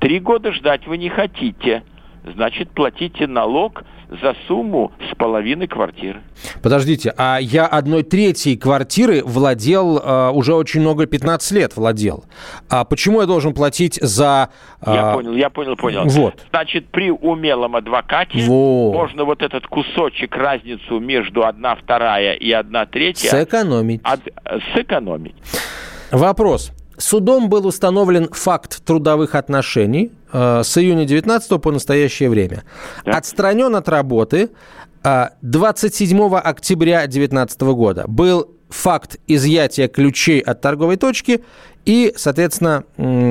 Три 0.00 0.20
года 0.20 0.52
ждать 0.52 0.86
вы 0.86 0.96
не 0.96 1.10
хотите. 1.10 1.82
Значит, 2.24 2.70
платите 2.70 3.26
налог 3.26 3.82
за 4.20 4.34
сумму 4.46 4.92
с 5.10 5.14
половины 5.16 5.66
квартиры. 5.66 6.20
Подождите, 6.62 7.12
а 7.16 7.38
я 7.40 7.66
одной 7.66 8.02
третьей 8.02 8.56
квартиры 8.56 9.22
владел 9.24 9.98
э, 9.98 10.30
уже 10.30 10.54
очень 10.54 10.80
много, 10.80 11.06
15 11.06 11.52
лет 11.52 11.76
владел. 11.76 12.24
А 12.68 12.84
почему 12.84 13.20
я 13.20 13.26
должен 13.26 13.54
платить 13.54 13.98
за... 14.00 14.50
Э... 14.84 14.94
Я 14.94 15.12
понял, 15.14 15.34
я 15.34 15.50
понял, 15.50 15.76
понял. 15.76 16.04
Вот. 16.06 16.34
Значит, 16.50 16.88
при 16.88 17.10
умелом 17.10 17.74
адвокате 17.74 18.44
вот. 18.46 18.92
можно 18.92 19.24
вот 19.24 19.42
этот 19.42 19.66
кусочек, 19.66 20.36
разницу 20.36 21.00
между 21.00 21.44
одна 21.44 21.74
вторая 21.74 22.34
и 22.34 22.52
одна 22.52 22.86
третья... 22.86 23.30
Сэкономить. 23.30 24.02
От... 24.04 24.20
Сэкономить. 24.74 25.34
Вопрос. 26.10 26.72
Судом 27.02 27.48
был 27.48 27.66
установлен 27.66 28.28
факт 28.30 28.84
трудовых 28.84 29.34
отношений 29.34 30.12
э, 30.32 30.62
с 30.62 30.78
июня 30.78 31.04
19 31.04 31.60
по 31.60 31.72
настоящее 31.72 32.30
время. 32.30 32.62
Да. 33.04 33.18
Отстранен 33.18 33.74
от 33.74 33.88
работы 33.88 34.50
э, 35.02 35.24
27 35.42 36.36
октября 36.36 36.98
2019 37.00 37.60
года. 37.62 38.04
Был 38.06 38.54
факт 38.68 39.18
изъятия 39.26 39.88
ключей 39.88 40.38
от 40.38 40.60
торговой 40.60 40.96
точки 40.96 41.42
и, 41.84 42.14
соответственно, 42.16 42.84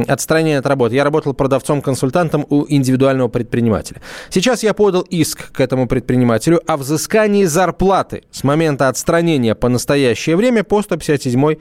отстранение 0.06 0.60
от 0.60 0.66
работы. 0.66 0.96
Я 0.96 1.06
работал 1.06 1.34
продавцом-консультантом 1.34 2.46
у 2.50 2.66
индивидуального 2.68 3.30
предпринимателя. 3.30 4.02
Сейчас 4.30 4.64
я 4.64 4.74
подал 4.74 5.04
иск 5.04 5.54
к 5.54 5.62
этому 5.62 5.88
предпринимателю 5.88 6.62
о 6.68 6.76
взыскании 6.76 7.46
зарплаты 7.46 8.24
с 8.32 8.44
момента 8.44 8.90
отстранения 8.90 9.56
по 9.56 9.70
настоящее 9.70 10.36
время 10.36 10.66
по 10.66 10.82
157 10.82 11.56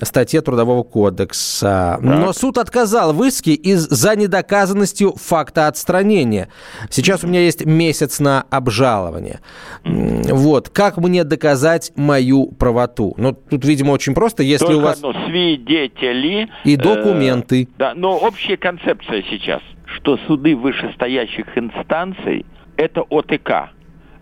статье 0.00 0.40
Трудового 0.40 0.82
кодекса. 0.82 1.98
Так. 2.00 2.02
Но 2.02 2.32
суд 2.32 2.58
отказал 2.58 3.12
в 3.12 3.22
иске 3.24 3.52
из-за 3.52 4.16
недоказанностью 4.16 5.14
факта 5.16 5.68
отстранения. 5.68 6.48
Сейчас 6.90 7.24
у 7.24 7.28
меня 7.28 7.40
есть 7.40 7.64
месяц 7.66 8.20
на 8.20 8.44
обжалование. 8.50 9.40
Вот. 9.84 10.70
Как 10.70 10.96
мне 10.96 11.24
доказать 11.24 11.92
мою 11.96 12.52
правоту? 12.52 13.14
Ну, 13.18 13.32
тут, 13.32 13.64
видимо, 13.64 13.92
очень 13.92 14.14
просто. 14.14 14.42
Если 14.42 14.66
Только 14.66 14.78
у 14.78 14.80
вас... 14.80 14.96
одно, 14.96 15.12
свидетели... 15.26 16.48
И 16.64 16.76
документы. 16.76 17.64
Э, 17.64 17.66
да, 17.78 17.94
но 17.94 18.16
общая 18.16 18.56
концепция 18.56 19.22
сейчас, 19.30 19.60
что 19.84 20.18
суды 20.26 20.56
вышестоящих 20.56 21.46
инстанций– 21.56 22.46
это 22.76 23.02
ОТК 23.02 23.74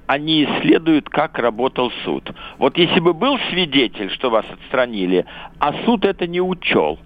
они 0.06 0.44
исследуют, 0.44 1.08
как 1.08 1.38
работал 1.38 1.90
суд. 2.04 2.30
Вот 2.58 2.76
если 2.76 3.00
бы 3.00 3.14
был 3.14 3.38
свидетель, 3.50 4.10
что 4.10 4.30
вас 4.30 4.44
отстранили, 4.50 5.24
а 5.58 5.72
суд 5.84 6.04
это 6.04 6.26
не 6.26 6.40
учел, 6.40 6.98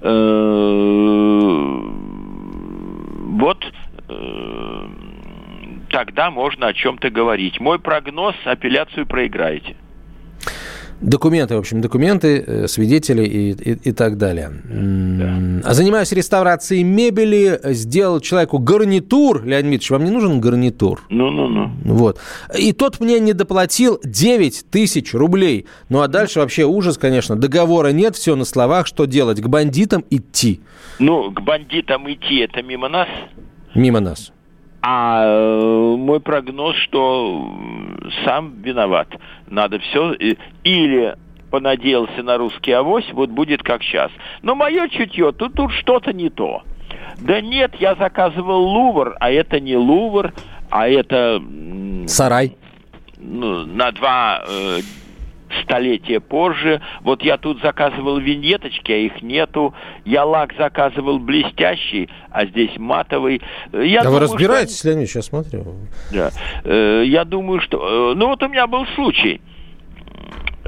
э, 0.00 1.80
вот 3.38 3.72
э, 4.08 4.88
тогда 5.90 6.30
можно 6.30 6.68
о 6.68 6.72
чем-то 6.72 7.10
говорить. 7.10 7.60
Мой 7.60 7.78
прогноз– 7.78 8.34
апелляцию 8.44 9.06
проиграете. 9.06 9.76
Документы, 11.00 11.54
в 11.54 11.58
общем, 11.58 11.80
документы, 11.80 12.42
э, 12.46 12.68
свидетели 12.68 13.24
и, 13.24 13.50
и, 13.50 13.88
и 13.88 13.92
так 13.92 14.16
далее. 14.16 14.50
Да. 14.64 15.72
Занимаюсь 15.74 16.10
реставрацией 16.12 16.84
мебели, 16.84 17.60
сделал 17.74 18.20
человеку 18.20 18.58
гарнитур. 18.58 19.44
Леонид 19.44 19.64
Дмитриевич, 19.64 19.90
вам 19.90 20.04
не 20.04 20.10
нужен 20.10 20.40
гарнитур? 20.40 21.02
Ну-ну-ну. 21.10 21.70
Вот. 21.84 22.18
И 22.58 22.72
тот 22.72 23.00
мне 23.00 23.20
не 23.20 23.34
доплатил 23.34 24.00
9 24.04 24.70
тысяч 24.70 25.12
рублей. 25.12 25.66
Ну, 25.90 26.00
а 26.00 26.08
дальше 26.08 26.40
вообще 26.40 26.64
ужас, 26.64 26.96
конечно. 26.96 27.36
Договора 27.36 27.88
нет, 27.88 28.16
все 28.16 28.34
на 28.34 28.44
словах. 28.44 28.86
Что 28.86 29.04
делать? 29.04 29.40
К 29.40 29.48
бандитам 29.48 30.04
идти? 30.08 30.60
Ну, 30.98 31.30
к 31.30 31.42
бандитам 31.42 32.10
идти, 32.10 32.38
это 32.38 32.62
мимо 32.62 32.88
нас? 32.88 33.08
Мимо 33.74 34.00
нас. 34.00 34.32
А 34.82 35.24
э, 35.24 35.96
мой 35.96 36.20
прогноз, 36.20 36.76
что 36.76 37.50
сам 38.24 38.54
виноват. 38.62 39.08
Надо 39.48 39.78
все... 39.78 40.14
Или 40.62 41.16
понадеялся 41.50 42.22
на 42.22 42.36
русский 42.38 42.72
авось, 42.72 43.10
вот 43.12 43.30
будет 43.30 43.62
как 43.62 43.82
сейчас. 43.82 44.10
Но 44.42 44.54
мое 44.54 44.88
чутье, 44.88 45.32
тут, 45.32 45.54
тут 45.54 45.72
что-то 45.72 46.12
не 46.12 46.28
то. 46.28 46.62
Да 47.18 47.40
нет, 47.40 47.74
я 47.76 47.94
заказывал 47.94 48.62
Лувр, 48.62 49.16
а 49.20 49.30
это 49.30 49.60
не 49.60 49.76
Лувр, 49.76 50.32
а 50.70 50.88
это... 50.88 51.42
Сарай. 52.06 52.56
Ну, 53.18 53.64
на 53.66 53.90
два 53.92 54.44
э, 54.46 54.80
столетия 55.62 56.20
позже. 56.20 56.80
Вот 57.02 57.22
я 57.22 57.36
тут 57.38 57.60
заказывал 57.60 58.18
виньеточки, 58.18 58.92
а 58.92 58.96
их 58.96 59.22
нету. 59.22 59.74
Я 60.04 60.24
лак 60.24 60.52
заказывал 60.58 61.18
блестящий, 61.18 62.08
а 62.30 62.46
здесь 62.46 62.76
матовый. 62.78 63.40
Я 63.72 64.02
да 64.02 64.10
думаю, 64.10 64.20
вы 64.28 64.34
разбираетесь, 64.34 64.78
что... 64.78 64.88
Леонид, 64.88 65.08
сейчас 65.08 65.26
смотрю. 65.26 65.64
Да. 66.12 66.30
Э, 66.64 67.02
я 67.04 67.24
думаю, 67.24 67.60
что... 67.60 68.12
Э, 68.12 68.14
ну 68.14 68.28
вот 68.28 68.42
у 68.42 68.48
меня 68.48 68.66
был 68.66 68.86
случай. 68.94 69.40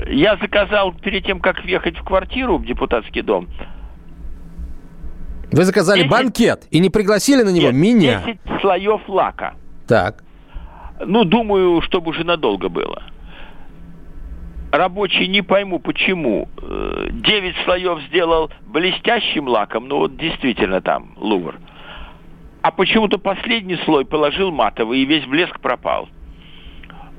Я 0.07 0.37
заказал 0.37 0.93
перед 0.93 1.25
тем, 1.25 1.41
как 1.41 1.65
въехать 1.65 1.99
в 1.99 2.05
квартиру, 2.05 2.59
в 2.59 2.65
депутатский 2.65 3.23
дом, 3.23 3.49
Вы 5.51 5.65
заказали 5.65 6.01
10, 6.01 6.11
банкет 6.11 6.67
и 6.71 6.79
не 6.79 6.89
пригласили 6.89 7.43
на 7.43 7.51
него 7.51 7.71
нет, 7.71 7.75
меня? 7.75 8.23
10 8.25 8.61
слоев 8.61 9.09
лака. 9.09 9.55
Так. 9.89 10.23
Ну, 11.05 11.25
думаю, 11.25 11.81
чтобы 11.83 12.11
уже 12.11 12.25
надолго 12.25 12.69
было. 12.69 13.03
Рабочий 14.71 15.27
не 15.29 15.41
пойму, 15.43 15.79
почему. 15.79 16.49
Э, 16.61 17.09
девять 17.11 17.57
слоев 17.65 18.03
сделал 18.09 18.51
блестящим 18.67 19.49
лаком, 19.49 19.89
ну 19.89 19.99
вот 19.99 20.17
действительно 20.17 20.83
там 20.83 21.15
лувр. 21.17 21.57
А 22.61 22.71
почему-то 22.71 23.19
последний 23.19 23.77
слой 23.85 24.05
положил 24.05 24.51
матовый, 24.51 25.01
и 25.01 25.07
весь 25.07 25.25
блеск 25.25 25.59
пропал. 25.61 26.09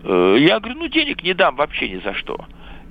Э, 0.03 0.35
я 0.37 0.59
говорю, 0.59 0.79
ну 0.79 0.87
денег 0.89 1.23
не 1.23 1.33
дам 1.33 1.55
вообще 1.55 1.89
ни 1.89 1.99
за 2.01 2.13
что. 2.13 2.37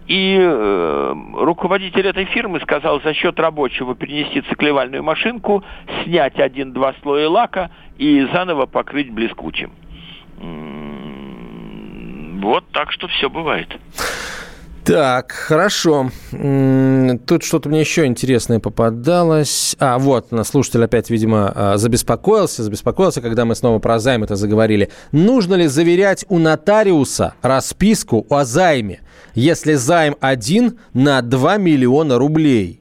И 0.09 0.37
э, 0.41 1.15
руководитель 1.35 2.09
этой 2.09 2.25
фирмы 2.25 2.59
сказал 2.61 3.01
за 3.03 3.15
счет 3.15 3.39
рабочего 3.39 3.95
перенести 3.95 4.41
циклевальную 4.41 5.05
машинку, 5.05 5.63
снять 6.03 6.41
один-два 6.41 6.95
слоя 7.03 7.29
лака 7.29 7.71
и 7.97 8.27
заново 8.33 8.67
покрыть 8.67 9.11
блескучим. 9.13 9.71
Вот 12.41 12.65
так 12.73 12.91
что 12.91 13.07
все 13.09 13.29
бывает. 13.29 13.79
Так, 14.89 15.33
хорошо. 15.33 16.09
Тут 16.31 17.43
что-то 17.43 17.69
мне 17.69 17.81
еще 17.81 18.07
интересное 18.07 18.59
попадалось. 18.59 19.77
А, 19.79 19.99
вот, 19.99 20.29
слушатель 20.45 20.83
опять, 20.83 21.11
видимо, 21.11 21.53
а, 21.55 21.77
забеспокоился, 21.77 22.63
забеспокоился, 22.63 23.21
когда 23.21 23.45
мы 23.45 23.55
снова 23.55 23.81
про 23.81 23.99
займ 23.99 24.25
это 24.25 24.35
заговорили. 24.35 24.89
Нужно 25.13 25.57
ли 25.57 25.67
заверять 25.67 26.25
у 26.31 26.39
нотариуса 26.39 27.35
расписку 27.43 28.27
о 28.31 28.45
займе, 28.45 29.01
если 29.35 29.75
займ 29.75 30.17
один 30.23 30.79
на 30.95 31.21
2 31.21 31.59
миллиона 31.59 32.17
рублей? 32.17 32.81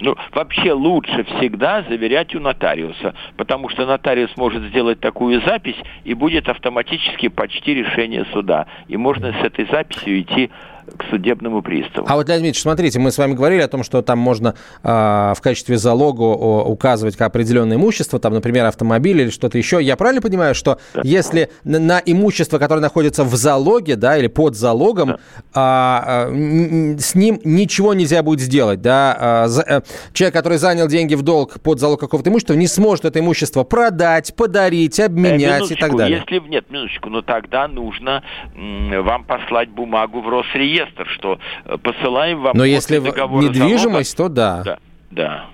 Ну, 0.00 0.16
вообще 0.32 0.72
лучше 0.72 1.24
всегда 1.24 1.82
заверять 1.88 2.34
у 2.34 2.40
нотариуса, 2.40 3.14
потому 3.36 3.68
что 3.68 3.84
нотариус 3.84 4.30
может 4.36 4.62
сделать 4.64 5.00
такую 5.00 5.40
запись, 5.40 5.76
и 6.04 6.14
будет 6.14 6.48
автоматически 6.48 7.28
почти 7.28 7.74
решение 7.74 8.24
суда. 8.32 8.66
И 8.86 8.96
можно 8.96 9.32
с 9.32 9.44
этой 9.44 9.66
записью 9.66 10.20
идти 10.20 10.50
к 10.96 11.04
судебному 11.10 11.62
приставу. 11.62 12.06
А 12.08 12.16
вот, 12.16 12.28
Леонид 12.28 12.42
Дмитриевич, 12.42 12.62
смотрите, 12.62 12.98
мы 12.98 13.10
с 13.10 13.18
вами 13.18 13.34
говорили 13.34 13.60
о 13.60 13.68
том, 13.68 13.82
что 13.82 14.02
там 14.02 14.18
можно 14.18 14.54
э, 14.82 14.88
в 15.36 15.40
качестве 15.42 15.76
залога 15.76 16.22
указывать 16.22 17.16
определенное 17.16 17.76
имущество, 17.76 18.18
там, 18.18 18.34
например, 18.34 18.64
автомобиль 18.66 19.20
или 19.20 19.30
что-то 19.30 19.58
еще. 19.58 19.82
Я 19.82 19.96
правильно 19.96 20.22
понимаю, 20.22 20.54
что 20.54 20.78
да. 20.94 21.02
если 21.04 21.50
на, 21.64 21.78
на 21.78 22.02
имущество, 22.04 22.58
которое 22.58 22.80
находится 22.80 23.24
в 23.24 23.34
залоге, 23.34 23.96
да, 23.96 24.16
или 24.16 24.28
под 24.28 24.56
залогом, 24.56 25.16
да. 25.54 26.28
э, 26.30 26.32
э, 26.32 26.98
с 26.98 27.14
ним 27.14 27.40
ничего 27.44 27.94
нельзя 27.94 28.22
будет 28.22 28.40
сделать, 28.40 28.80
да? 28.80 29.46
Э, 29.46 29.60
э, 29.66 29.80
человек, 30.12 30.34
который 30.34 30.58
занял 30.58 30.88
деньги 30.88 31.14
в 31.14 31.22
долг 31.22 31.60
под 31.60 31.80
залог 31.80 32.00
какого-то 32.00 32.30
имущества, 32.30 32.54
не 32.54 32.66
сможет 32.66 33.04
это 33.04 33.18
имущество 33.20 33.64
продать, 33.64 34.34
подарить, 34.36 35.00
обменять 35.00 35.70
э, 35.70 35.74
и 35.74 35.76
так 35.76 35.96
далее. 35.96 36.24
Если 36.26 36.48
нет, 36.48 36.70
минуточку, 36.70 37.10
но 37.10 37.22
тогда 37.22 37.68
нужно 37.68 38.22
м, 38.54 39.02
вам 39.02 39.24
послать 39.24 39.68
бумагу 39.68 40.20
в 40.20 40.28
Росреестр 40.28 40.77
реестр, 40.78 41.06
что 41.08 41.38
э, 41.64 41.76
посылаем 41.78 42.42
вам... 42.42 42.56
Но 42.56 42.64
если 42.64 42.98
недвижимость, 42.98 44.16
залога, 44.16 44.34
то 44.34 44.34
да. 44.34 44.62
Да, 44.64 44.78
да. 45.10 45.44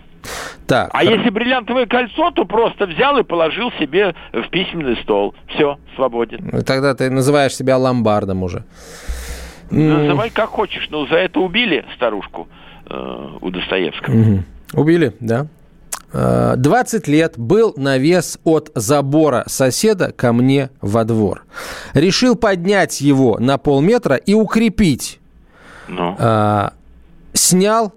Так. 0.66 0.90
А 0.92 1.04
если 1.04 1.28
бриллиантовое 1.28 1.87
кольцо, 1.87 2.30
то 2.30 2.44
просто 2.46 2.87
взял 2.87 3.18
и 3.18 3.22
положил 3.22 3.70
себе 3.72 4.14
в 4.32 4.48
письменный 4.48 4.96
стол. 5.02 5.34
Все, 5.48 5.78
свободен. 5.96 6.62
Тогда 6.64 6.94
ты 6.94 7.10
называешь 7.10 7.54
себя 7.54 7.76
ломбардом 7.76 8.42
уже. 8.42 8.64
Называй 9.70 10.30
как 10.30 10.50
хочешь, 10.50 10.88
но 10.90 11.06
за 11.06 11.16
это 11.16 11.40
убили 11.40 11.84
старушку 11.96 12.48
э, 12.88 13.28
у 13.40 13.50
Достоевского. 13.50 14.14
Угу. 14.14 14.44
Убили, 14.74 15.14
да. 15.20 15.46
20 16.14 17.09
лет 17.09 17.35
был 17.37 17.74
навес 17.77 18.38
от 18.44 18.70
забора 18.77 19.42
соседа 19.46 20.12
ко 20.12 20.33
мне 20.33 20.70
во 20.81 21.05
двор. 21.05 21.44
Решил 21.92 22.37
поднять 22.37 23.00
его 23.00 23.38
на 23.40 23.59
полметра 23.59 24.14
и 24.14 24.33
укрепить. 24.33 25.18
Ну. 25.88 26.14
А, 26.18 26.72
снял, 27.33 27.92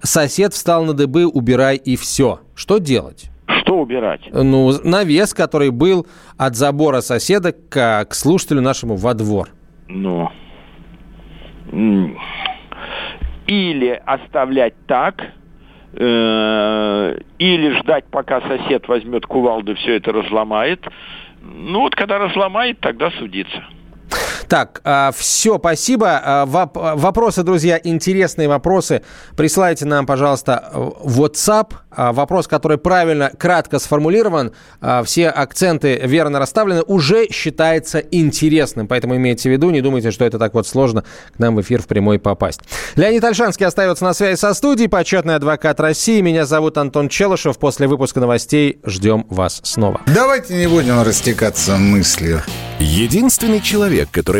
сосед 0.00 0.54
встал 0.54 0.84
на 0.84 0.94
дыбы, 0.94 1.26
убирай 1.26 1.76
и 1.76 1.96
все. 1.96 2.40
Что 2.54 2.78
делать? 2.78 3.30
Что 3.62 3.78
убирать? 3.78 4.22
Ну, 4.32 4.72
навес, 4.82 5.34
который 5.34 5.70
был 5.70 6.06
от 6.38 6.56
забора 6.56 7.02
соседа 7.02 7.52
к, 7.52 8.06
к 8.06 8.14
слушателю 8.14 8.62
нашему 8.62 8.96
во 8.96 9.12
двор. 9.12 9.50
Ну. 9.86 10.30
Или 13.46 14.00
оставлять 14.06 14.74
так, 14.86 15.16
Э, 15.16 15.39
или 15.92 17.78
ждать, 17.80 18.04
пока 18.10 18.40
сосед 18.42 18.86
возьмет 18.88 19.26
кувалду, 19.26 19.74
все 19.74 19.96
это 19.96 20.12
разломает. 20.12 20.86
Ну 21.42 21.80
вот, 21.80 21.94
когда 21.96 22.18
разломает, 22.18 22.80
тогда 22.80 23.10
судиться. 23.12 23.64
Так, 24.50 24.80
а, 24.82 25.12
все, 25.16 25.58
спасибо. 25.58 26.20
А, 26.20 26.44
вопросы, 26.44 27.44
друзья, 27.44 27.80
интересные 27.84 28.48
вопросы. 28.48 29.02
Присылайте 29.36 29.84
нам, 29.84 30.06
пожалуйста, 30.06 30.72
WhatsApp. 30.74 31.74
А, 31.92 32.12
вопрос, 32.12 32.48
который 32.48 32.76
правильно, 32.76 33.30
кратко 33.38 33.78
сформулирован, 33.78 34.52
все 35.04 35.28
акценты 35.28 36.00
верно 36.04 36.40
расставлены, 36.40 36.82
уже 36.82 37.28
считается 37.30 38.00
интересным. 38.00 38.88
Поэтому 38.88 39.14
имейте 39.16 39.48
в 39.48 39.52
виду, 39.52 39.70
не 39.70 39.82
думайте, 39.82 40.10
что 40.10 40.24
это 40.24 40.40
так 40.40 40.54
вот 40.54 40.66
сложно 40.66 41.04
к 41.34 41.38
нам 41.38 41.54
в 41.54 41.60
эфир 41.60 41.80
в 41.80 41.86
прямой 41.86 42.18
попасть. 42.18 42.60
Леонид 42.96 43.22
Альшанский 43.22 43.66
остается 43.66 44.02
на 44.02 44.14
связи 44.14 44.36
со 44.36 44.52
студией, 44.54 44.88
почетный 44.88 45.36
адвокат 45.36 45.78
России. 45.78 46.20
Меня 46.20 46.44
зовут 46.44 46.76
Антон 46.76 47.08
Челышев. 47.08 47.56
После 47.58 47.86
выпуска 47.86 48.18
новостей 48.18 48.80
ждем 48.84 49.26
вас 49.30 49.60
снова. 49.62 50.00
Давайте 50.12 50.54
не 50.54 50.68
будем 50.68 51.00
растекаться 51.02 51.76
мыслью. 51.76 52.42
Единственный 52.80 53.60
человек, 53.60 54.08
который 54.10 54.39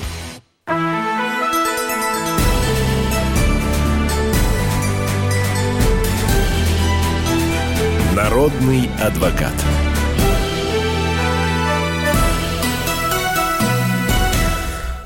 Народный 8.41 8.89
адвокат. 8.99 9.53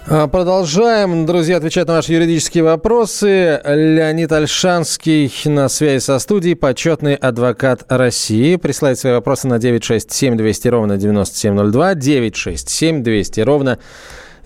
А, 0.07 0.27
продолжаем, 0.29 1.25
друзья, 1.25 1.57
отвечать 1.57 1.85
на 1.85 1.95
ваши 1.95 2.13
юридические 2.13 2.63
вопросы. 2.63 3.59
Леонид 3.65 4.31
Альшанский 4.31 5.29
на 5.49 5.67
связи 5.67 6.01
со 6.01 6.17
студией, 6.19 6.55
почетный 6.55 7.15
адвокат 7.15 7.83
России. 7.89 8.55
Присылайте 8.55 9.01
свои 9.01 9.11
вопросы 9.11 9.49
на 9.49 9.59
967 9.59 10.37
200 10.37 10.67
ровно 10.69 10.95
9702, 10.95 11.95
967 11.95 13.03
200 13.03 13.39
ровно 13.41 13.79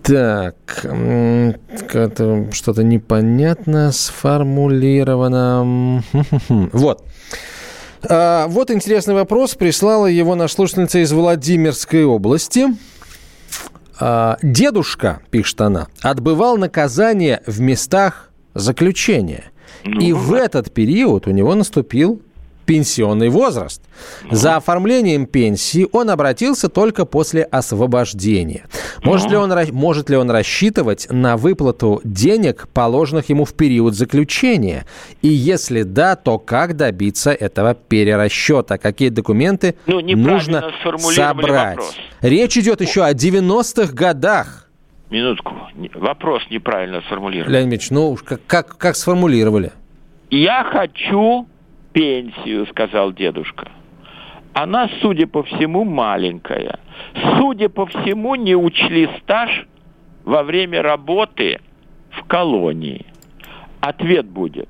Так, 0.02 0.54
что-то 2.52 2.84
непонятно 2.84 3.92
сформулировано. 3.92 6.02
Вот. 6.72 7.04
А, 8.06 8.48
вот 8.48 8.70
интересный 8.70 9.14
вопрос. 9.14 9.54
Прислала 9.54 10.06
его 10.06 10.34
наш 10.34 10.52
слушательница 10.52 10.98
из 10.98 11.12
Владимирской 11.12 12.04
области. 12.04 12.66
А, 13.98 14.36
дедушка, 14.42 15.20
пишет 15.30 15.60
она, 15.62 15.88
отбывал 16.02 16.58
наказание 16.58 17.42
в 17.46 17.60
местах 17.60 18.30
заключения. 18.52 19.44
Ну, 19.84 20.00
и 20.00 20.12
в 20.12 20.34
этот 20.34 20.72
период 20.72 21.26
у 21.26 21.30
него 21.30 21.54
наступил 21.54 22.20
пенсионный 22.64 23.28
возраст. 23.28 23.82
За 24.30 24.56
оформлением 24.56 25.26
пенсии 25.26 25.86
он 25.92 26.10
обратился 26.10 26.68
только 26.68 27.04
после 27.04 27.42
освобождения. 27.42 28.66
Может 29.02 29.30
ли, 29.30 29.36
он, 29.36 29.52
может 29.72 30.10
ли 30.10 30.16
он 30.16 30.30
рассчитывать 30.30 31.06
на 31.10 31.36
выплату 31.36 32.00
денег, 32.04 32.68
положенных 32.72 33.28
ему 33.28 33.44
в 33.44 33.54
период 33.54 33.94
заключения? 33.94 34.86
И 35.22 35.28
если 35.28 35.82
да, 35.82 36.16
то 36.16 36.38
как 36.38 36.76
добиться 36.76 37.32
этого 37.32 37.74
перерасчета? 37.74 38.78
Какие 38.78 39.10
документы 39.10 39.76
ну, 39.86 40.00
нужно 40.00 40.72
собрать? 41.14 41.76
Вопрос. 41.76 41.96
Речь 42.20 42.56
идет 42.56 42.80
еще 42.80 43.04
о 43.04 43.12
90-х 43.12 43.92
годах. 43.92 44.68
Минутку. 45.10 45.54
Вопрос 45.94 46.42
неправильно 46.50 47.02
сформулирован. 47.02 47.52
Леонид 47.52 47.72
Ильич, 47.72 47.90
ну 47.90 48.16
как, 48.16 48.40
как, 48.46 48.76
как 48.78 48.96
сформулировали? 48.96 49.72
Я 50.30 50.64
хочу 50.64 51.46
пенсию, 51.94 52.66
сказал 52.66 53.12
дедушка. 53.12 53.70
Она, 54.52 54.90
судя 55.00 55.26
по 55.26 55.42
всему, 55.42 55.84
маленькая. 55.84 56.78
Судя 57.38 57.68
по 57.70 57.86
всему, 57.86 58.34
не 58.34 58.54
учли 58.54 59.08
стаж 59.20 59.66
во 60.24 60.42
время 60.42 60.82
работы 60.82 61.60
в 62.10 62.24
колонии. 62.24 63.06
Ответ 63.80 64.26
будет. 64.26 64.68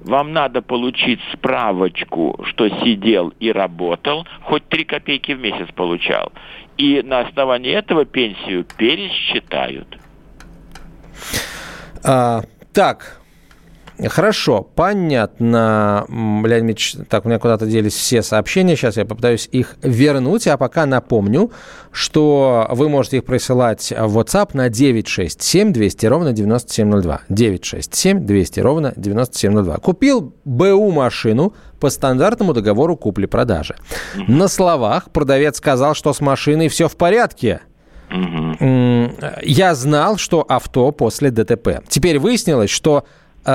Вам 0.00 0.32
надо 0.32 0.62
получить 0.62 1.20
справочку, 1.32 2.38
что 2.44 2.68
сидел 2.68 3.32
и 3.40 3.50
работал, 3.50 4.26
хоть 4.42 4.68
три 4.68 4.84
копейки 4.84 5.32
в 5.32 5.40
месяц 5.40 5.68
получал. 5.74 6.32
И 6.76 7.02
на 7.02 7.20
основании 7.20 7.72
этого 7.72 8.04
пенсию 8.04 8.64
пересчитают. 8.76 9.98
А, 12.04 12.42
так, 12.72 13.20
Хорошо, 14.08 14.62
понятно. 14.74 16.04
Леонид 16.08 16.76
Ильич, 16.76 16.96
так, 17.08 17.24
у 17.24 17.28
меня 17.28 17.38
куда-то 17.38 17.66
делись 17.66 17.94
все 17.94 18.22
сообщения. 18.22 18.76
Сейчас 18.76 18.96
я 18.96 19.04
попытаюсь 19.06 19.48
их 19.52 19.76
вернуть. 19.82 20.46
А 20.46 20.56
пока 20.58 20.84
напомню, 20.84 21.50
что 21.92 22.68
вы 22.70 22.88
можете 22.88 23.18
их 23.18 23.24
присылать 23.24 23.92
в 23.96 24.18
WhatsApp 24.18 24.50
на 24.52 24.68
967 24.68 25.72
200 25.72 26.06
ровно 26.06 26.32
9702. 26.32 27.22
967 27.28 28.26
200 28.26 28.60
ровно 28.60 28.92
9702. 28.96 29.76
Купил 29.78 30.34
БУ 30.44 30.90
машину 30.90 31.54
по 31.80 31.88
стандартному 31.88 32.52
договору 32.52 32.96
купли-продажи. 32.96 33.76
На 34.28 34.48
словах 34.48 35.10
продавец 35.10 35.56
сказал, 35.56 35.94
что 35.94 36.12
с 36.12 36.20
машиной 36.20 36.68
все 36.68 36.88
в 36.88 36.96
порядке. 36.96 37.60
Я 38.10 39.74
знал, 39.74 40.16
что 40.16 40.44
авто 40.46 40.92
после 40.92 41.30
ДТП. 41.30 41.80
Теперь 41.88 42.18
выяснилось, 42.18 42.70
что 42.70 43.04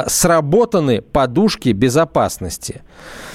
сработаны 0.07 1.01
подушки 1.01 1.69
безопасности. 1.69 2.81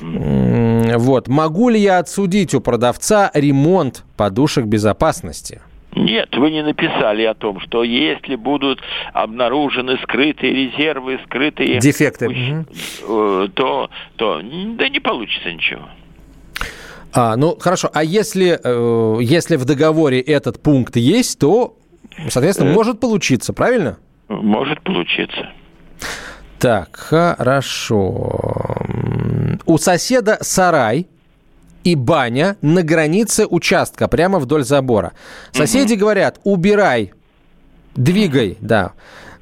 Вот. 0.01 1.29
Могу 1.29 1.69
ли 1.69 1.81
я 1.81 1.99
отсудить 1.99 2.55
у 2.55 2.61
продавца 2.61 3.31
ремонт 3.35 4.05
подушек 4.17 4.65
безопасности? 4.65 5.61
Нет, 5.97 6.29
вы 6.37 6.51
не 6.51 6.63
написали 6.63 7.23
о 7.23 7.33
том, 7.33 7.59
что 7.61 7.83
если 7.83 8.37
будут 8.37 8.81
обнаружены 9.15 9.99
скрытые 10.03 10.53
резервы, 10.53 11.19
скрытые... 11.25 11.81
Дефекты. 11.81 12.67
Э, 13.09 13.49
то, 13.55 13.89
то 14.17 14.43
да 14.43 14.89
не 14.91 15.01
получится 15.01 15.51
ничего. 15.51 15.89
А, 17.15 17.35
ну, 17.37 17.57
хорошо. 17.59 17.91
А 17.95 18.05
если, 18.05 18.61
э, 18.63 19.23
если 19.23 19.57
в 19.57 19.65
договоре 19.65 20.21
этот 20.21 20.63
пункт 20.63 20.97
есть, 20.97 21.39
то, 21.39 21.79
соответственно, 22.29 22.75
может 22.75 23.01
получиться, 23.01 23.55
правильно? 23.55 23.97
Может 24.29 24.83
получиться. 24.83 25.49
Так, 26.59 26.97
хорошо. 26.97 28.77
У 29.67 29.79
соседа 29.79 30.39
сарай 30.41 31.07
и 31.85 31.95
баня 31.95 32.57
на 32.63 32.83
границе 32.83 33.47
участка, 33.47 34.09
прямо 34.09 34.39
вдоль 34.39 34.65
забора. 34.65 35.13
Соседи 35.53 35.95
угу. 35.95 36.01
говорят, 36.01 36.41
убирай, 36.45 37.13
двигай, 37.95 38.57
да. 38.61 38.93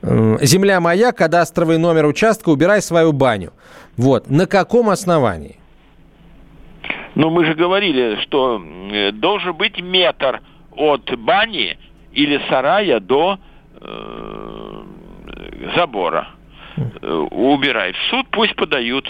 Земля 0.02 0.80
моя, 0.80 1.12
кадастровый 1.12 1.78
номер 1.78 2.06
участка, 2.06 2.50
убирай 2.50 2.82
свою 2.82 3.12
баню. 3.12 3.52
Вот. 3.96 4.28
На 4.28 4.46
каком 4.46 4.90
основании? 4.90 5.56
Ну, 7.14 7.30
мы 7.30 7.46
же 7.46 7.54
говорили, 7.54 8.20
что 8.22 8.60
должен 9.12 9.54
быть 9.54 9.80
метр 9.80 10.42
от 10.76 11.16
бани 11.18 11.78
или 12.12 12.40
сарая 12.50 13.00
до 13.00 13.38
э, 13.80 14.82
забора. 15.76 16.28
Э, 16.76 17.26
убирай. 17.30 17.92
В 17.92 18.10
суд 18.10 18.26
пусть 18.30 18.56
подают. 18.56 19.08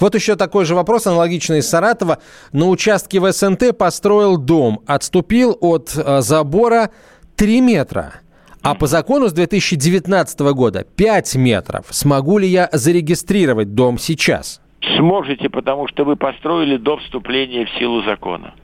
Вот 0.00 0.14
еще 0.14 0.36
такой 0.36 0.64
же 0.64 0.74
вопрос, 0.74 1.06
аналогичный 1.06 1.58
из 1.58 1.68
Саратова. 1.68 2.18
На 2.52 2.68
участке 2.68 3.20
в 3.20 3.30
СНТ 3.30 3.76
построил 3.76 4.36
дом, 4.36 4.80
отступил 4.86 5.56
от 5.60 5.94
э, 5.96 6.20
забора 6.20 6.90
3 7.36 7.60
метра. 7.60 8.14
А 8.62 8.74
по 8.74 8.86
закону 8.86 9.28
с 9.28 9.32
2019 9.32 10.40
года 10.40 10.84
5 10.84 11.36
метров. 11.36 11.86
Смогу 11.90 12.38
ли 12.38 12.48
я 12.48 12.68
зарегистрировать 12.72 13.74
дом 13.74 13.98
сейчас? 13.98 14.60
Сможете, 14.96 15.48
потому 15.48 15.86
что 15.88 16.04
вы 16.04 16.16
построили 16.16 16.76
до 16.76 16.96
вступления 16.98 17.66
в 17.66 17.70
силу 17.78 18.02
закона. 18.02 18.54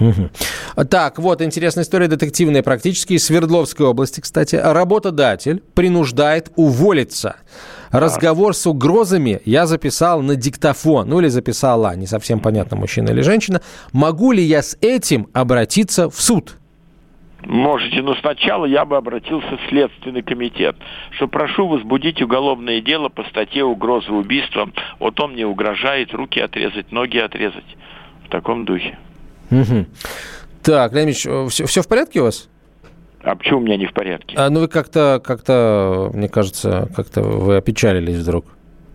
Угу. 0.00 0.84
Так, 0.86 1.18
вот 1.18 1.40
интересная 1.40 1.84
история 1.84 2.08
детективная 2.08 2.62
практически 2.62 3.14
из 3.14 3.24
Свердловской 3.26 3.86
области, 3.86 4.20
кстати. 4.20 4.56
Работодатель 4.56 5.62
принуждает 5.74 6.50
уволиться. 6.56 7.36
Разговор 7.90 8.54
с 8.54 8.66
угрозами 8.66 9.40
я 9.44 9.66
записал 9.66 10.20
на 10.20 10.34
диктофон. 10.34 11.08
Ну 11.08 11.20
или 11.20 11.28
записала, 11.28 11.94
не 11.94 12.06
совсем 12.06 12.40
понятно, 12.40 12.76
мужчина 12.76 13.10
или 13.10 13.20
женщина. 13.20 13.60
Могу 13.92 14.32
ли 14.32 14.42
я 14.42 14.62
с 14.62 14.76
этим 14.80 15.28
обратиться 15.32 16.10
в 16.10 16.20
суд? 16.20 16.56
Можете, 17.46 18.02
но 18.02 18.14
сначала 18.16 18.64
я 18.64 18.84
бы 18.84 18.96
обратился 18.96 19.56
в 19.56 19.68
Следственный 19.68 20.22
комитет, 20.22 20.76
что 21.10 21.28
прошу 21.28 21.68
возбудить 21.68 22.22
уголовное 22.22 22.80
дело 22.80 23.10
по 23.10 23.22
статье 23.24 23.64
угрозы 23.64 24.10
убийством. 24.10 24.72
Вот 24.98 25.20
он 25.20 25.32
мне 25.32 25.46
угрожает 25.46 26.14
руки 26.14 26.40
отрезать, 26.40 26.90
ноги 26.90 27.18
отрезать. 27.18 27.76
В 28.26 28.30
таком 28.30 28.64
духе. 28.64 28.98
Угу. 29.50 29.86
Так, 30.62 30.92
Леонид 30.92 31.16
все, 31.16 31.48
все 31.48 31.82
в 31.82 31.88
порядке 31.88 32.20
у 32.20 32.24
вас? 32.24 32.48
А 33.22 33.36
почему 33.36 33.58
у 33.58 33.62
меня 33.62 33.76
не 33.76 33.86
в 33.86 33.92
порядке? 33.92 34.36
А, 34.36 34.50
ну 34.50 34.60
вы 34.60 34.68
как-то, 34.68 35.20
как-то, 35.24 36.10
мне 36.12 36.28
кажется, 36.28 36.88
как-то 36.94 37.22
вы 37.22 37.56
опечалились 37.56 38.16
вдруг. 38.16 38.46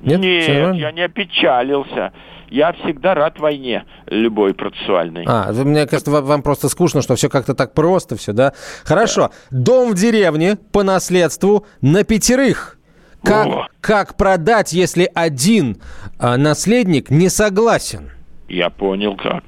Нет, 0.02 0.20
Нет 0.20 0.76
я 0.76 0.92
не 0.92 1.02
опечалился. 1.02 2.14
Я 2.50 2.74
всегда 2.74 3.14
рад 3.14 3.40
войне, 3.40 3.86
любой 4.08 4.54
процессуальной. 4.54 5.24
А, 5.28 5.52
мне 5.52 5.86
кажется, 5.86 6.10
вам 6.10 6.42
просто 6.42 6.70
скучно, 6.70 7.02
что 7.02 7.16
все 7.16 7.30
как-то 7.30 7.54
так 7.54 7.74
просто 7.74 8.16
все, 8.16 8.34
да? 8.34 8.54
Хорошо. 8.84 9.30
Да. 9.52 9.58
Дом 9.60 9.92
в 9.92 9.96
деревне 9.96 10.58
по 10.72 10.84
наследству 10.84 11.66
на 11.82 12.04
пятерых. 12.04 12.78
Как, 13.24 13.68
как 13.82 14.16
продать, 14.16 14.74
если 14.74 15.10
один 15.14 15.78
а, 16.18 16.38
наследник 16.38 17.10
не 17.12 17.30
согласен? 17.30 18.12
Я 18.48 18.70
понял, 18.70 19.16
как 19.16 19.44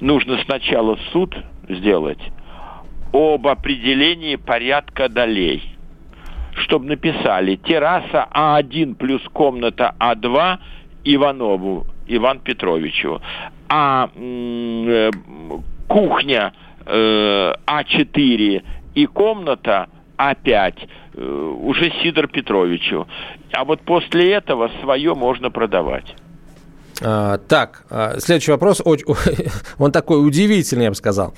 нужно 0.00 0.38
сначала 0.44 0.98
суд 1.12 1.36
сделать 1.68 2.20
об 3.12 3.46
определении 3.46 4.36
порядка 4.36 5.08
долей. 5.08 5.62
Чтобы 6.54 6.86
написали 6.86 7.56
терраса 7.56 8.28
А1 8.32 8.94
плюс 8.94 9.22
комната 9.32 9.94
А2 9.98 10.58
Иванову 11.04 11.86
Иван 12.08 12.40
Петровичу, 12.40 13.20
а 13.68 14.10
э, 14.14 15.10
кухня 15.88 16.52
э, 16.84 17.54
А4 17.66 18.64
и 18.94 19.06
комната 19.06 19.88
А5 20.16 20.88
э, 21.14 21.54
уже 21.60 21.90
Сидор 22.02 22.28
Петровичу. 22.28 23.06
А 23.52 23.64
вот 23.64 23.80
после 23.82 24.32
этого 24.32 24.70
свое 24.80 25.14
можно 25.14 25.50
продавать. 25.50 26.14
А, 27.02 27.38
так, 27.38 27.82
а, 27.90 28.18
следующий 28.18 28.52
вопрос. 28.52 28.80
Он 29.78 29.92
такой 29.92 30.26
удивительный, 30.26 30.84
я 30.84 30.90
бы 30.90 30.96
сказал. 30.96 31.34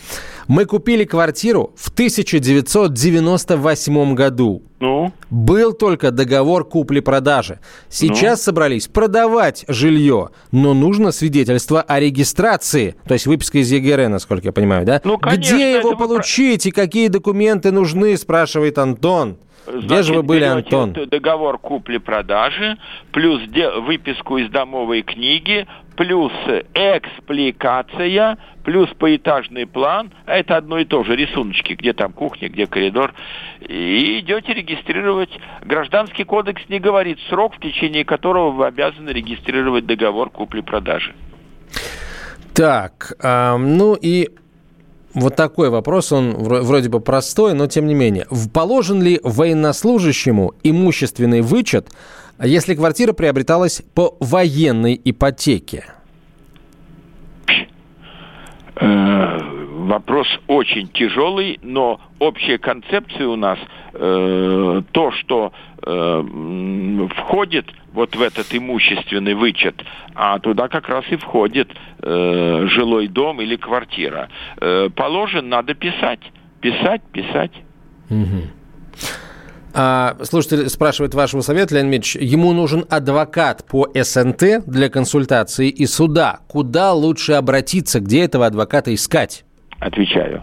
Мы 0.47 0.67
купили 0.67 1.03
квартиру 1.05 1.73
в 1.77 1.91
1998 1.91 4.15
году. 4.15 4.63
Ну? 4.81 5.13
Был 5.31 5.73
только 5.73 6.13
договор 6.13 6.65
купли-продажи. 6.65 7.59
Сейчас 7.89 8.39
ну? 8.39 8.45
собрались 8.45 8.87
продавать 8.87 9.65
жилье, 9.67 10.29
но 10.53 10.75
нужно 10.75 11.11
свидетельство 11.11 11.83
о 11.83 11.99
регистрации. 11.99 12.95
То 13.07 13.15
есть 13.15 13.27
выписка 13.27 13.59
из 13.59 13.73
ЕГР, 13.73 14.07
насколько 14.09 14.47
я 14.47 14.53
понимаю, 14.53 14.87
да? 14.87 15.01
Ну, 15.03 15.19
конечно, 15.19 15.57
Где 15.57 15.79
его 15.79 15.97
получить 15.97 16.67
и 16.67 16.71
какие 16.71 17.09
документы 17.09 17.73
нужны, 17.73 18.17
спрашивает 18.17 18.79
Антон. 18.79 19.39
Где 19.75 20.03
же 20.03 20.15
вы 20.15 20.23
были, 20.23 20.45
Антон? 20.45 20.93
договор 20.93 21.59
купли-продажи, 21.59 22.79
плюс 23.13 23.43
выписку 23.81 24.39
из 24.39 24.51
домовой 24.51 25.03
книги, 25.03 25.67
плюс 25.97 26.33
экспликация, 26.75 28.39
плюс 28.65 28.89
поэтажный 28.99 29.67
план. 29.67 30.13
А 30.27 30.37
это 30.37 30.57
одно 30.57 30.79
и 30.79 30.85
то 30.85 31.05
же, 31.05 31.17
рисуночки, 31.17 31.75
где 31.75 31.93
там 31.93 32.13
кухня, 32.13 32.49
где 32.49 32.67
коридор. 32.67 33.15
И 33.61 34.21
идете 34.21 34.55
регистрировать. 34.55 35.31
Гражданский 35.63 36.25
кодекс 36.25 36.63
не 36.69 36.79
говорит 36.79 37.19
срок, 37.29 37.57
в 37.57 37.61
течение 37.61 38.05
которого 38.05 38.51
вы 38.51 38.67
обязаны 38.67 39.11
регистрировать 39.11 39.87
договор 39.87 40.31
купли-продажи. 40.31 41.15
Так, 42.55 43.13
э, 43.23 43.57
ну 43.57 43.95
и 43.95 44.31
вот 45.21 45.37
такой 45.37 45.71
вопрос, 45.71 46.13
он 46.13 46.33
вроде 46.33 46.89
бы 46.89 47.01
простой, 47.01 47.55
но 47.55 47.67
тем 47.67 47.87
не 47.87 47.95
менее. 47.95 48.27
Положен 48.53 49.03
ли 49.03 49.21
военнослужащему 49.23 50.55
имущественный 50.63 51.41
вычет, 51.41 51.89
если 52.43 52.75
квартира 52.75 53.13
приобреталась 53.13 53.83
по 53.95 54.17
военной 54.21 55.01
ипотеке? 55.05 55.85
Вопрос 59.79 60.27
очень 60.49 60.89
тяжелый, 60.89 61.61
но 61.63 62.01
общая 62.19 62.59
концепция 62.59 63.29
у 63.29 63.37
нас 63.37 63.59
э, 63.95 64.83
то, 64.91 65.13
что 65.13 65.53
э, 65.87 67.09
входит 67.17 67.67
вот 67.93 68.17
в 68.17 68.21
этот 68.21 68.47
имущественный 68.51 69.35
вычет, 69.35 69.81
а 70.17 70.41
туда 70.41 70.67
как 70.67 70.89
раз 70.89 71.05
и 71.11 71.17
входит 71.17 71.71
э, 72.03 72.67
жилой 72.67 73.07
дом 73.07 73.41
или 73.41 73.55
квартира. 73.55 74.29
Э, 74.61 74.89
положен, 74.95 75.49
надо 75.49 75.75
писать, 75.75 76.21
писать, 76.61 77.03
писать. 77.13 77.53
Угу. 78.11 78.43
А, 79.75 80.17
слушатель 80.25 80.69
спрашивает 80.69 81.15
вашего 81.15 81.41
совета, 81.41 81.77
Леонид 81.77 81.93
Ильич, 81.93 82.17
ему 82.17 82.53
нужен 82.53 82.85
адвокат 82.91 83.65
по 83.65 83.87
СНТ 83.95 84.67
для 84.67 84.89
консультации 84.89 85.69
и 85.69 85.87
суда. 85.87 86.41
Куда 86.49 86.93
лучше 86.95 87.35
обратиться, 87.35 88.01
где 88.01 88.25
этого 88.25 88.47
адвоката 88.47 88.93
искать? 88.93 89.45
Отвечаю. 89.81 90.43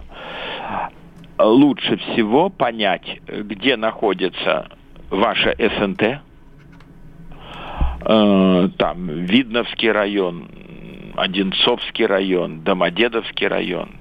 Лучше 1.37 1.97
всего 1.97 2.49
понять, 2.49 3.21
где 3.27 3.75
находится 3.75 4.69
ваша 5.09 5.53
СНТ, 5.57 6.21
э, 8.01 8.69
там 8.77 9.07
Видновский 9.07 9.91
район, 9.91 10.47
Одинцовский 11.17 12.05
район, 12.05 12.61
Домодедовский 12.61 13.47
район. 13.47 13.97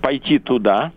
Пойти 0.00 0.38
туда, 0.38 0.92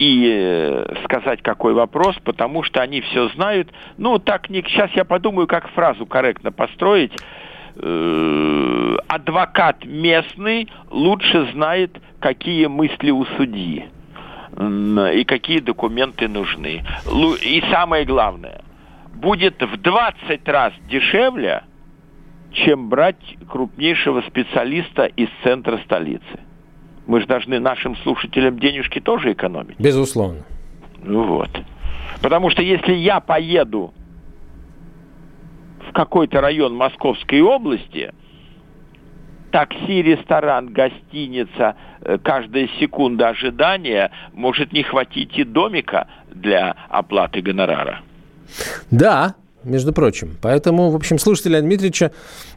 и 0.00 0.84
сказать, 1.04 1.42
какой 1.42 1.74
вопрос, 1.74 2.16
потому 2.24 2.62
что 2.62 2.80
они 2.80 3.02
все 3.02 3.28
знают. 3.30 3.70
Ну, 3.98 4.18
так 4.18 4.48
не... 4.48 4.62
Сейчас 4.62 4.90
я 4.92 5.04
подумаю, 5.04 5.46
как 5.46 5.68
фразу 5.72 6.06
корректно 6.06 6.50
построить. 6.50 7.12
Э, 7.82 8.96
адвокат 9.08 9.84
местный 9.84 10.68
лучше 10.90 11.50
знает, 11.52 11.98
какие 12.20 12.66
мысли 12.66 13.10
у 13.10 13.24
судьи 13.36 13.86
и 14.58 15.24
какие 15.24 15.60
документы 15.60 16.28
нужны. 16.28 16.82
И 17.42 17.62
самое 17.70 18.04
главное, 18.04 18.62
будет 19.14 19.62
в 19.62 19.76
20 19.78 20.48
раз 20.48 20.72
дешевле, 20.90 21.62
чем 22.52 22.88
брать 22.88 23.36
крупнейшего 23.48 24.22
специалиста 24.22 25.06
из 25.06 25.28
центра 25.42 25.78
столицы. 25.84 26.40
Мы 27.06 27.20
же 27.20 27.26
должны 27.26 27.58
нашим 27.58 27.96
слушателям 27.98 28.58
денежки 28.58 29.00
тоже 29.00 29.32
экономить. 29.32 29.78
Безусловно. 29.78 30.42
Ну 31.02 31.24
вот. 31.24 31.50
Потому 32.20 32.50
что 32.50 32.62
если 32.62 32.92
я 32.92 33.20
поеду 33.20 33.94
в 35.90 35.92
какой-то 35.92 36.40
район 36.40 36.74
Московской 36.74 37.40
области, 37.40 38.12
такси, 39.50 40.02
ресторан, 40.02 40.72
гостиница, 40.72 41.74
э, 42.02 42.18
каждая 42.22 42.68
секунда 42.78 43.30
ожидания 43.30 44.10
может 44.32 44.72
не 44.72 44.84
хватить 44.84 45.36
и 45.36 45.44
домика 45.44 46.06
для 46.32 46.76
оплаты 46.88 47.42
гонорара. 47.42 48.00
Да, 48.90 49.34
между 49.64 49.92
прочим. 49.92 50.36
Поэтому, 50.40 50.90
в 50.90 50.96
общем, 50.96 51.18
слушайте 51.18 51.50
Леонида 51.50 51.68
Дмитриевича 51.68 52.12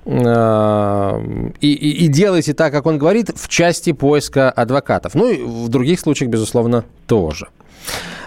э, 0.06 1.52
и, 1.60 1.74
и, 1.74 2.06
и 2.06 2.08
делайте 2.08 2.54
так, 2.54 2.72
как 2.72 2.86
он 2.86 3.00
говорит, 3.00 3.32
в 3.36 3.50
части 3.50 3.92
поиска 3.94 4.52
адвокатов. 4.52 5.16
Ну 5.16 5.30
и 5.30 5.42
в 5.42 5.70
других 5.70 6.00
случаях, 6.00 6.30
безусловно, 6.30 6.86
тоже. 7.08 7.48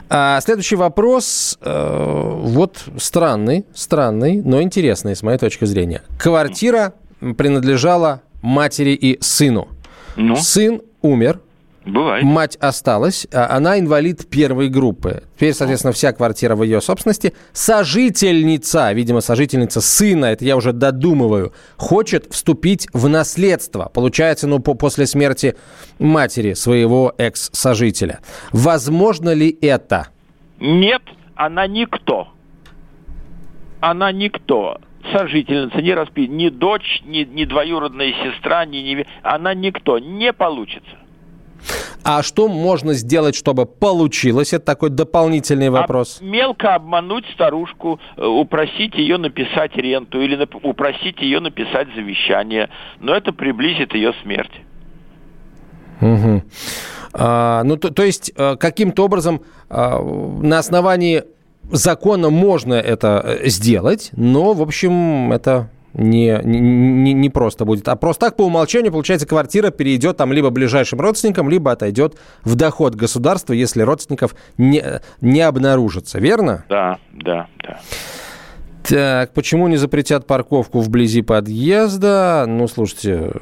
А 0.08 0.40
следующий 0.40 0.76
вопрос, 0.76 1.58
э, 1.60 2.32
вот 2.42 2.84
странный, 2.98 3.66
странный, 3.74 4.40
но 4.42 4.62
интересный 4.62 5.16
с 5.16 5.22
моей 5.22 5.38
точки 5.38 5.64
зрения. 5.64 6.02
Квартира 6.18 6.94
принадлежала 7.36 8.22
матери 8.42 8.90
и 8.90 9.20
сыну. 9.20 9.68
Ну? 10.16 10.36
Сын 10.36 10.80
умер, 11.02 11.40
Бывает. 11.86 12.24
Мать 12.24 12.56
осталась, 12.56 13.28
а 13.32 13.56
она 13.56 13.78
инвалид 13.78 14.28
первой 14.28 14.68
группы. 14.68 15.22
Теперь, 15.36 15.54
соответственно, 15.54 15.92
вся 15.92 16.12
квартира 16.12 16.56
в 16.56 16.64
ее 16.64 16.80
собственности. 16.80 17.32
Сожительница, 17.52 18.92
видимо, 18.92 19.20
сожительница 19.20 19.80
сына, 19.80 20.26
это 20.26 20.44
я 20.44 20.56
уже 20.56 20.72
додумываю, 20.72 21.52
хочет 21.76 22.26
вступить 22.32 22.88
в 22.92 23.08
наследство. 23.08 23.88
Получается, 23.94 24.48
ну, 24.48 24.58
по 24.58 24.74
после 24.74 25.06
смерти 25.06 25.56
матери 26.00 26.54
своего 26.54 27.14
экс-сожителя. 27.18 28.18
Возможно 28.50 29.32
ли 29.32 29.56
это? 29.60 30.08
Нет, 30.58 31.02
она 31.36 31.68
никто. 31.68 32.28
Она 33.80 34.10
никто 34.10 34.78
сожительница, 35.12 35.80
не 35.80 35.94
распи, 35.94 36.26
ни 36.26 36.48
дочь, 36.48 37.00
ни, 37.04 37.18
ни 37.18 37.44
двоюродная 37.44 38.12
сестра, 38.24 38.64
ни, 38.64 38.78
ни 38.78 39.06
она 39.22 39.54
никто, 39.54 40.00
не 40.00 40.32
получится. 40.32 40.96
А 42.08 42.22
что 42.22 42.46
можно 42.46 42.94
сделать, 42.94 43.34
чтобы 43.34 43.66
получилось? 43.66 44.52
Это 44.52 44.64
такой 44.64 44.90
дополнительный 44.90 45.70
вопрос. 45.70 46.18
А 46.20 46.24
мелко 46.24 46.76
обмануть 46.76 47.24
старушку, 47.34 47.98
э, 48.16 48.24
упросить 48.24 48.94
ее 48.94 49.18
написать 49.18 49.74
ренту 49.74 50.20
или 50.20 50.40
нап- 50.40 50.60
упросить 50.62 51.20
ее 51.20 51.40
написать 51.40 51.88
завещание. 51.96 52.68
Но 53.00 53.12
это 53.12 53.32
приблизит 53.32 53.92
ее 53.92 54.14
смерть. 54.22 54.52
Угу. 56.00 56.42
А, 57.14 57.64
ну, 57.64 57.76
то, 57.76 57.90
то 57.90 58.04
есть, 58.04 58.32
э, 58.36 58.54
каким-то 58.54 59.06
образом 59.06 59.42
а, 59.68 60.00
на 60.00 60.58
основании 60.58 61.24
закона 61.72 62.30
можно 62.30 62.74
это 62.74 63.20
э, 63.24 63.48
сделать, 63.48 64.10
но, 64.12 64.52
в 64.52 64.62
общем, 64.62 65.32
это 65.32 65.70
не, 65.96 66.40
не, 66.44 67.12
не 67.12 67.30
просто 67.30 67.64
будет. 67.64 67.88
А 67.88 67.96
просто 67.96 68.26
так 68.26 68.36
по 68.36 68.42
умолчанию, 68.42 68.92
получается, 68.92 69.26
квартира 69.26 69.70
перейдет 69.70 70.16
там 70.18 70.32
либо 70.32 70.50
ближайшим 70.50 71.00
родственникам, 71.00 71.48
либо 71.48 71.72
отойдет 71.72 72.16
в 72.44 72.54
доход 72.54 72.94
государства, 72.94 73.54
если 73.54 73.82
родственников 73.82 74.34
не, 74.58 74.84
не 75.20 75.40
обнаружится. 75.40 76.18
Верно? 76.18 76.64
Да, 76.68 76.98
да, 77.12 77.46
да. 77.62 77.80
Так, 78.82 79.32
почему 79.32 79.66
не 79.68 79.76
запретят 79.78 80.26
парковку 80.26 80.80
вблизи 80.80 81.22
подъезда? 81.22 82.44
Ну, 82.46 82.68
слушайте, 82.68 83.32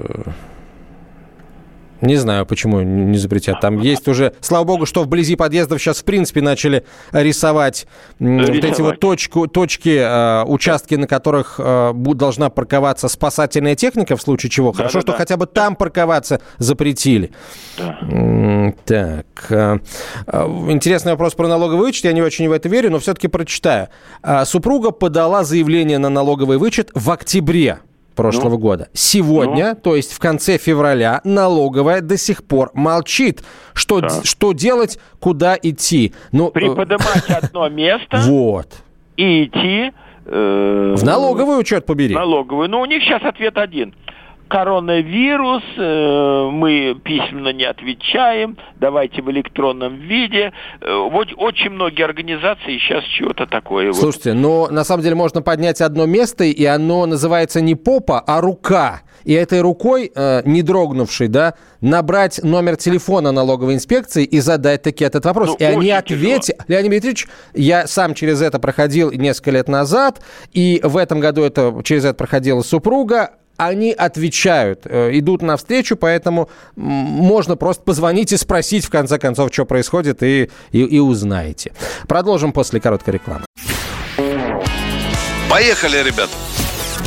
не 2.05 2.17
знаю, 2.17 2.47
почему 2.47 2.81
не 2.83 3.19
запретят. 3.19 3.61
Там 3.61 3.81
есть 3.81 4.07
уже, 4.09 4.35
слава 4.41 4.65
богу, 4.65 4.87
что 4.87 5.03
вблизи 5.03 5.37
подъездов 5.37 5.81
сейчас, 5.81 6.01
в 6.01 6.05
принципе, 6.05 6.41
начали 6.41 6.85
рисовать, 7.13 7.87
рисовать. 8.19 8.55
вот 8.55 8.65
эти 8.65 8.81
вот 8.81 9.01
точку, 9.01 9.47
точки, 9.47 9.99
э, 9.99 10.45
участки, 10.45 10.95
на 10.95 11.07
которых 11.07 11.57
э, 11.59 11.93
должна 11.95 12.51
парковаться 12.51 13.09
спасательная 13.09 13.75
техника, 13.75 14.17
в 14.17 14.23
случае 14.23 14.51
чего. 14.51 14.73
Да, 14.73 14.79
Хорошо, 14.79 14.99
да, 14.99 15.01
что 15.03 15.13
да. 15.13 15.19
хотя 15.19 15.37
бы 15.37 15.47
там 15.47 15.77
парковаться 15.77 16.41
запретили. 16.59 17.31
Да. 17.79 18.73
Так. 18.85 19.47
Э, 19.51 19.79
интересный 20.69 21.13
вопрос 21.13 21.35
про 21.35 21.49
налоговый 21.49 21.81
вычет. 21.87 22.05
Я 22.05 22.13
не 22.13 22.23
очень 22.23 22.49
в 22.49 22.53
это 22.53 22.69
верю, 22.69 22.91
но 22.91 22.99
все-таки 22.99 23.29
прочитаю. 23.29 23.89
Супруга 24.45 24.91
подала 24.91 25.45
заявление 25.45 25.99
на 25.99 26.09
налоговый 26.09 26.59
вычет 26.59 26.91
в 26.95 27.11
октябре 27.11 27.79
прошлого 28.15 28.51
ну, 28.51 28.59
года. 28.59 28.89
Сегодня, 28.93 29.71
ну, 29.71 29.81
то 29.81 29.97
есть 29.97 30.13
в 30.13 30.19
конце 30.19 30.59
февраля, 30.59 31.21
налоговая 31.25 32.01
до 32.01 32.17
сих 32.17 32.45
пор 32.45 32.71
молчит. 32.75 33.43
Что, 33.73 34.01
да. 34.01 34.23
что 34.23 34.53
делать, 34.53 34.99
куда 35.21 35.59
идти? 35.61 36.15
Ну, 36.33 36.51
Приподнимать 36.51 37.29
одно 37.29 37.69
место 37.69 38.19
вот. 38.19 38.69
и 39.17 39.45
идти 39.45 39.93
Э, 40.27 40.95
в 40.97 41.05
налоговую, 41.05 41.63
черт 41.65 41.85
побери. 41.85 42.15
Налоговую. 42.15 42.69
Но 42.69 42.81
у 42.81 42.87
них 42.87 43.03
сейчас 43.03 43.23
ответ 43.23 43.59
один 43.59 43.95
коронавирус, 44.55 45.65
э, 45.77 46.49
мы 46.53 46.95
письменно 47.03 47.53
не 47.53 47.65
отвечаем, 47.65 48.57
давайте 48.77 49.21
в 49.21 49.29
электронном 49.29 49.97
виде. 49.97 50.53
Э, 50.81 51.09
вот 51.11 51.27
очень 51.37 51.71
многие 51.71 52.05
организации 52.05 52.79
сейчас 52.79 53.03
чего-то 53.03 53.47
такое. 53.47 53.93
Слушайте, 53.93 54.31
вот. 54.31 54.39
но 54.39 54.69
на 54.69 54.85
самом 54.85 55.03
деле 55.03 55.17
можно 55.17 55.43
поднять 55.43 55.81
одно 55.81 56.07
место, 56.07 56.45
и 56.45 56.65
оно 56.67 57.05
называется 57.07 57.61
не 57.61 57.75
попа, 57.75 58.21
а 58.21 58.41
рука. 58.41 59.03
И 59.25 59.33
этой 59.33 59.61
рукой, 59.61 60.13
э, 60.15 60.43
не 60.45 60.63
дрогнувшей, 60.63 61.27
да, 61.27 61.55
набрать 61.81 62.39
номер 62.45 62.77
телефона 62.77 63.33
налоговой 63.33 63.75
инспекции 63.75 64.23
и 64.23 64.39
задать 64.39 64.83
таки 64.83 65.05
этот 65.05 65.25
вопрос. 65.25 65.49
Ну, 65.49 65.57
и 65.59 65.65
они 65.65 65.91
ответят. 65.91 66.61
Леонид 66.69 66.91
Дмитриевич, 66.91 67.27
я 67.55 67.89
сам 67.89 68.15
через 68.15 68.41
это 68.41 68.61
проходил 68.61 69.11
несколько 69.11 69.51
лет 69.51 69.67
назад, 69.67 70.21
и 70.53 70.81
в 70.85 70.97
этом 70.97 71.19
году 71.19 71.43
это, 71.43 71.75
через 71.83 72.05
это 72.05 72.15
проходила 72.15 72.63
супруга 72.63 73.31
они 73.57 73.93
отвечают, 73.93 74.83
э, 74.85 75.11
идут 75.19 75.43
навстречу, 75.43 75.97
поэтому 75.97 76.49
можно 76.77 77.57
просто 77.57 77.83
позвонить 77.83 78.33
и 78.33 78.37
спросить, 78.37 78.85
в 78.85 78.91
конце 78.91 79.19
концов, 79.19 79.51
что 79.53 79.65
происходит, 79.65 80.23
и, 80.23 80.51
и, 80.73 80.81
и 80.81 80.99
узнаете. 80.99 81.73
Продолжим 82.09 82.53
после 82.53 82.81
короткой 82.81 83.15
рекламы. 83.15 83.45
Поехали, 85.49 86.03
ребят! 86.03 86.31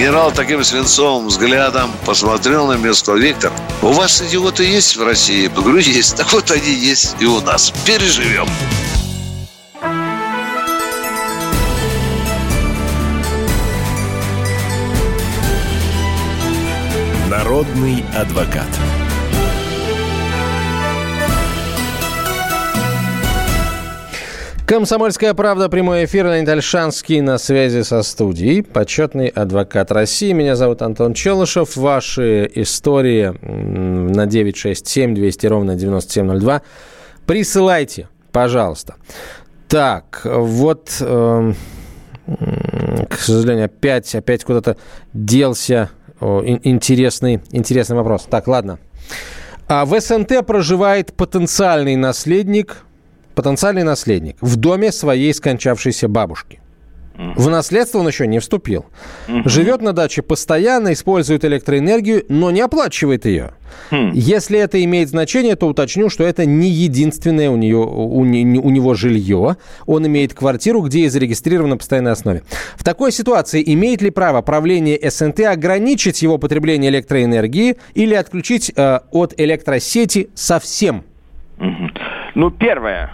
Генерал 0.00 0.32
таким 0.32 0.64
свинцовым 0.64 1.26
взглядом 1.26 1.90
посмотрел 2.06 2.66
на 2.66 2.78
меня 2.78 2.88
и 2.88 2.94
сказал, 2.94 3.20
Виктор, 3.20 3.52
у 3.82 3.88
вас 3.88 4.22
идиоты 4.22 4.64
есть 4.64 4.96
в 4.96 5.04
России? 5.04 5.42
Я 5.42 5.50
говорю, 5.50 5.76
есть. 5.76 6.16
Так 6.16 6.32
вот 6.32 6.50
они 6.50 6.72
есть 6.72 7.16
и 7.20 7.26
у 7.26 7.38
нас. 7.42 7.70
Переживем. 7.84 8.48
Народный 17.28 18.02
адвокат. 18.16 18.68
Комсомольская 24.70 25.34
правда, 25.34 25.68
прямой 25.68 26.04
эфир. 26.04 26.26
Леонид 26.26 26.48
Альшанский 26.48 27.20
на 27.22 27.38
связи 27.38 27.82
со 27.82 28.04
студией. 28.04 28.62
Почетный 28.62 29.26
адвокат 29.26 29.90
России. 29.90 30.30
Меня 30.30 30.54
зовут 30.54 30.80
Антон 30.82 31.12
Челышев. 31.12 31.76
Ваши 31.76 32.48
истории 32.54 33.34
на 33.42 34.26
967 34.26 35.16
200 35.16 35.46
ровно 35.48 35.74
9702. 35.74 36.62
Присылайте, 37.26 38.08
пожалуйста. 38.30 38.94
Так, 39.66 40.20
вот, 40.24 40.96
э, 41.00 41.52
к 43.08 43.18
сожалению, 43.18 43.64
опять, 43.64 44.14
опять 44.14 44.44
куда-то 44.44 44.76
делся 45.12 45.90
о, 46.20 46.44
интересный, 46.44 47.40
интересный 47.50 47.96
вопрос. 47.96 48.28
Так, 48.30 48.46
ладно. 48.46 48.78
А 49.66 49.84
в 49.84 50.00
СНТ 50.00 50.46
проживает 50.46 51.12
потенциальный 51.14 51.96
наследник 51.96 52.84
потенциальный 53.34 53.82
наследник 53.82 54.36
в 54.40 54.56
доме 54.56 54.92
своей 54.92 55.32
скончавшейся 55.34 56.08
бабушки. 56.08 56.60
В 57.36 57.50
наследство 57.50 57.98
он 57.98 58.08
еще 58.08 58.26
не 58.26 58.38
вступил. 58.38 58.86
Живет 59.44 59.82
на 59.82 59.92
даче 59.92 60.22
постоянно, 60.22 60.94
использует 60.94 61.44
электроэнергию, 61.44 62.24
но 62.28 62.50
не 62.50 62.62
оплачивает 62.62 63.26
ее. 63.26 63.52
Хм. 63.90 64.12
Если 64.14 64.58
это 64.58 64.82
имеет 64.82 65.10
значение, 65.10 65.54
то 65.54 65.66
уточню, 65.68 66.08
что 66.08 66.24
это 66.24 66.46
не 66.46 66.70
единственное 66.70 67.50
у, 67.50 67.56
нее, 67.56 67.76
у, 67.76 68.20
у 68.20 68.24
него 68.24 68.94
жилье. 68.94 69.56
Он 69.86 70.06
имеет 70.06 70.32
квартиру, 70.32 70.80
где 70.80 71.00
и 71.00 71.08
зарегистрирован 71.08 71.70
на 71.70 71.76
постоянной 71.76 72.12
основе. 72.12 72.42
В 72.76 72.84
такой 72.84 73.12
ситуации 73.12 73.62
имеет 73.74 74.00
ли 74.00 74.10
право 74.10 74.40
правление 74.40 74.98
СНТ 75.10 75.40
ограничить 75.40 76.22
его 76.22 76.38
потребление 76.38 76.90
электроэнергии 76.90 77.76
или 77.94 78.14
отключить 78.14 78.72
э, 78.74 79.00
от 79.10 79.34
электросети 79.38 80.30
совсем? 80.34 81.04
Ну, 82.34 82.50
первое 82.50 83.12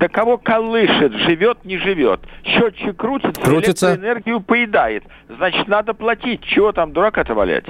да 0.00 0.08
кого 0.08 0.38
колышет, 0.38 1.12
живет, 1.12 1.62
не 1.66 1.76
живет. 1.76 2.20
Счетчик 2.42 2.96
крутится, 2.96 3.40
крутится. 3.42 3.90
электроэнергию 3.92 4.40
поедает. 4.40 5.04
Значит, 5.28 5.68
надо 5.68 5.92
платить. 5.92 6.42
Чего 6.42 6.72
там 6.72 6.92
дурака-то 6.92 7.34
валять? 7.34 7.66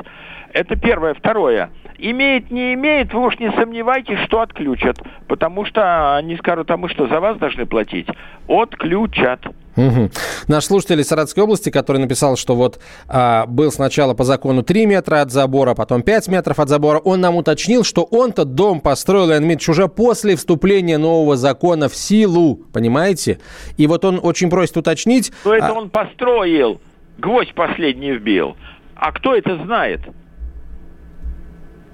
Это 0.53 0.77
первое. 0.77 1.15
Второе. 1.15 1.71
Имеет, 1.99 2.51
не 2.51 2.75
имеет, 2.75 3.13
вы 3.13 3.27
уж 3.27 3.39
не 3.39 3.53
сомневайтесь, 3.53 4.19
что 4.27 4.41
отключат. 4.41 4.99
Потому 5.29 5.65
что 5.65 6.17
они 6.17 6.37
скажут, 6.37 6.71
а 6.71 6.77
мы 6.77 6.89
что, 6.89 7.07
за 7.07 7.21
вас 7.21 7.37
должны 7.39 7.67
платить? 7.67 8.09
Отключат. 8.49 9.41
Угу. 9.77 10.11
Наш 10.49 10.65
слушатель 10.65 11.01
из 11.01 11.09
Саратовской 11.09 11.45
области, 11.45 11.71
который 11.71 11.99
написал, 11.99 12.37
что 12.37 12.57
вот 12.57 12.81
а, 13.09 13.47
был 13.47 13.71
сначала 13.71 14.15
по 14.15 14.25
закону 14.25 14.63
3 14.63 14.87
метра 14.87 15.21
от 15.21 15.31
забора, 15.31 15.75
потом 15.75 16.03
5 16.03 16.29
метров 16.29 16.59
от 16.59 16.69
забора, 16.69 16.99
он 16.99 17.21
нам 17.21 17.37
уточнил, 17.37 17.85
что 17.85 18.03
он-то 18.03 18.45
дом 18.45 18.81
построил, 18.81 19.29
Леонид 19.29 19.43
Дмитриевич, 19.43 19.69
уже 19.69 19.89
после 19.89 20.37
вступления 20.37 20.99
нового 20.99 21.37
закона 21.37 21.89
в 21.89 21.95
силу, 21.95 22.57
понимаете? 22.73 23.39
И 23.77 23.87
вот 23.87 24.05
он 24.05 24.19
очень 24.23 24.51
просит 24.51 24.77
уточнить... 24.77 25.33
Ну 25.45 25.53
это 25.53 25.69
а... 25.69 25.73
он 25.73 25.91
построил, 25.91 26.81
гвоздь 27.19 27.55
последний 27.55 28.13
вбил. 28.13 28.57
А 28.97 29.13
кто 29.13 29.35
это 29.35 29.57
знает? 29.65 30.01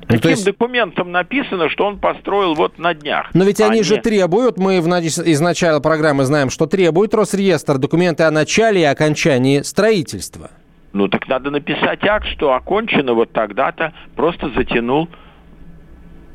Каким 0.07 0.21
ну, 0.23 0.31
есть... 0.31 0.45
документом 0.45 1.11
написано, 1.11 1.69
что 1.69 1.85
он 1.85 1.99
построил 1.99 2.55
вот 2.55 2.79
на 2.79 2.95
днях? 2.95 3.31
Но 3.35 3.45
ведь 3.45 3.61
они, 3.61 3.71
они 3.71 3.83
же 3.83 3.97
требуют, 3.97 4.57
мы 4.57 4.81
в, 4.81 4.87
из 4.89 5.41
начала 5.41 5.81
программы 5.81 6.25
знаем, 6.25 6.49
что 6.51 6.67
требует 6.67 7.13
Росреестр 7.13 7.79
документы 7.79 8.23
о 8.23 8.31
начале 8.31 8.83
и 8.83 8.85
окончании 8.85 9.63
строительства. 9.63 10.51
Ну 10.93 11.09
так 11.09 11.27
надо 11.29 11.51
написать 11.51 12.05
акт, 12.05 12.27
что 12.29 12.53
окончено 12.53 13.15
вот 13.15 13.33
тогда-то, 13.33 13.93
просто 14.15 14.51
затянул. 14.51 15.09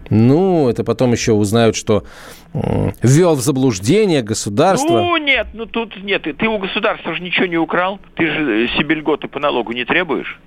Ну, 0.10 0.70
это 0.70 0.84
потом 0.84 1.14
еще 1.14 1.32
узнают, 1.32 1.78
что 1.78 2.04
э, 2.54 2.92
ввел 3.02 3.36
в 3.36 3.40
заблуждение 3.40 4.22
государство. 4.22 4.92
Ну, 4.92 5.16
нет, 5.16 5.48
ну 5.54 5.66
тут 5.66 5.96
нет. 6.04 6.24
Ты 6.24 6.48
у 6.50 6.58
государства 6.58 7.14
же 7.14 7.22
ничего 7.22 7.46
не 7.46 7.58
украл. 7.58 7.98
Ты 8.16 8.28
же 8.28 8.68
себе 8.78 8.96
льготы 8.96 9.30
по 9.30 9.40
налогу 9.40 9.72
не 9.72 9.86
требуешь. 9.86 10.38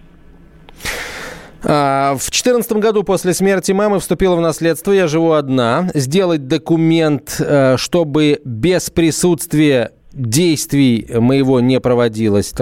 А, 1.66 2.14
в 2.14 2.20
2014 2.20 2.72
году 2.74 3.04
после 3.04 3.32
смерти 3.32 3.72
мамы 3.72 3.98
вступила 4.00 4.36
в 4.36 4.40
наследство. 4.40 4.92
Я 4.92 5.06
живу 5.06 5.32
одна. 5.32 5.88
Сделать 5.94 6.46
документ, 6.46 7.40
э, 7.40 7.76
чтобы 7.76 8.40
без 8.44 8.90
присутствия 8.90 9.92
действий 10.12 11.06
моего 11.18 11.60
не 11.60 11.80
проводилось. 11.80 12.52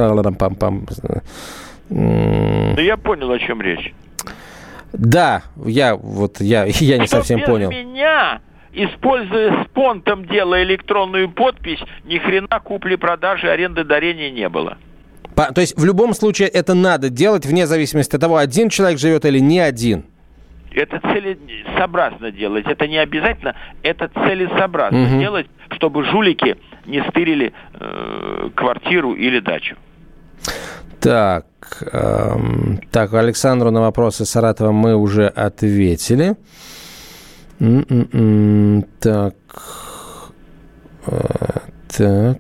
Да 1.89 2.83
я 2.83 2.97
понял, 2.97 3.31
о 3.31 3.39
чем 3.39 3.61
речь. 3.61 3.93
Да, 4.93 5.43
я 5.65 5.97
вот 5.97 6.41
я, 6.41 6.65
я 6.67 6.99
не 6.99 7.07
Что 7.07 7.17
совсем 7.17 7.41
без 7.41 7.47
понял. 7.47 7.71
меня 7.71 8.41
используя 8.73 9.65
спонтом 9.65 10.27
делая 10.27 10.65
электронную 10.65 11.31
подпись, 11.31 11.81
ни 12.05 12.19
хрена 12.19 12.61
купли-продажи, 12.61 13.49
аренды, 13.49 13.85
дарения 13.85 14.31
не 14.31 14.49
было. 14.49 14.79
То 15.35 15.61
есть 15.61 15.79
в 15.79 15.85
любом 15.85 16.15
случае 16.15 16.49
это 16.49 16.75
надо 16.75 17.09
делать, 17.09 17.47
вне 17.47 17.67
зависимости 17.67 18.15
от 18.15 18.21
того, 18.21 18.37
один 18.37 18.69
человек 18.69 18.99
живет 18.99 19.25
или 19.25 19.39
не 19.39 19.61
один. 19.61 20.05
Это 20.75 21.01
целесообразно 21.01 22.31
делать. 22.31 22.67
Это 22.67 22.87
не 22.87 22.99
обязательно, 22.99 23.55
это 23.83 24.09
целесообразно 24.09 25.03
угу. 25.03 25.21
делать, 25.21 25.47
чтобы 25.71 26.05
жулики 26.05 26.57
не 26.87 27.03
стырили 27.11 27.53
э, 27.75 28.51
квартиру 28.55 29.13
или 29.13 29.41
дачу. 29.41 29.77
Так, 31.01 31.47
эм, 31.93 32.81
так, 32.91 33.13
Александру 33.13 33.71
на 33.71 33.81
вопросы 33.81 34.25
Саратова 34.25 34.73
мы 34.73 34.95
уже 34.95 35.27
ответили. 35.27 36.37
М-м-м, 37.61 38.85
так, 39.01 39.35
э, 41.07 41.59
так. 41.89 42.39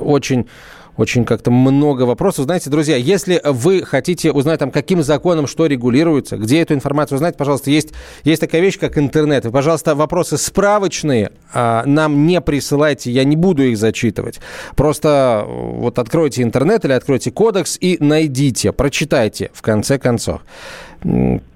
Очень 0.00 0.48
Очень 0.96 1.24
как-то 1.24 1.50
много 1.50 2.02
вопросов. 2.02 2.46
Знаете, 2.46 2.70
друзья, 2.70 2.96
если 2.96 3.40
вы 3.44 3.82
хотите 3.84 4.32
узнать, 4.32 4.58
там, 4.60 4.70
каким 4.70 5.02
законом 5.02 5.46
что 5.46 5.66
регулируется, 5.66 6.36
где 6.36 6.62
эту 6.62 6.74
информацию 6.74 7.16
узнать, 7.16 7.36
пожалуйста, 7.36 7.70
есть, 7.70 7.92
есть 8.24 8.40
такая 8.40 8.60
вещь, 8.62 8.78
как 8.78 8.96
интернет. 8.96 9.44
И, 9.44 9.50
пожалуйста, 9.50 9.94
вопросы 9.94 10.38
справочные 10.38 11.32
а, 11.52 11.84
нам 11.84 12.26
не 12.26 12.40
присылайте, 12.40 13.10
я 13.10 13.24
не 13.24 13.36
буду 13.36 13.62
их 13.62 13.76
зачитывать. 13.76 14.40
Просто 14.74 15.44
э, 15.46 15.50
вот 15.50 15.98
откройте 15.98 16.42
интернет 16.42 16.84
или 16.84 16.92
откройте 16.92 17.30
кодекс 17.30 17.76
и 17.80 17.98
найдите, 18.00 18.72
прочитайте, 18.72 19.50
в 19.52 19.62
конце 19.62 19.98
концов. 19.98 20.40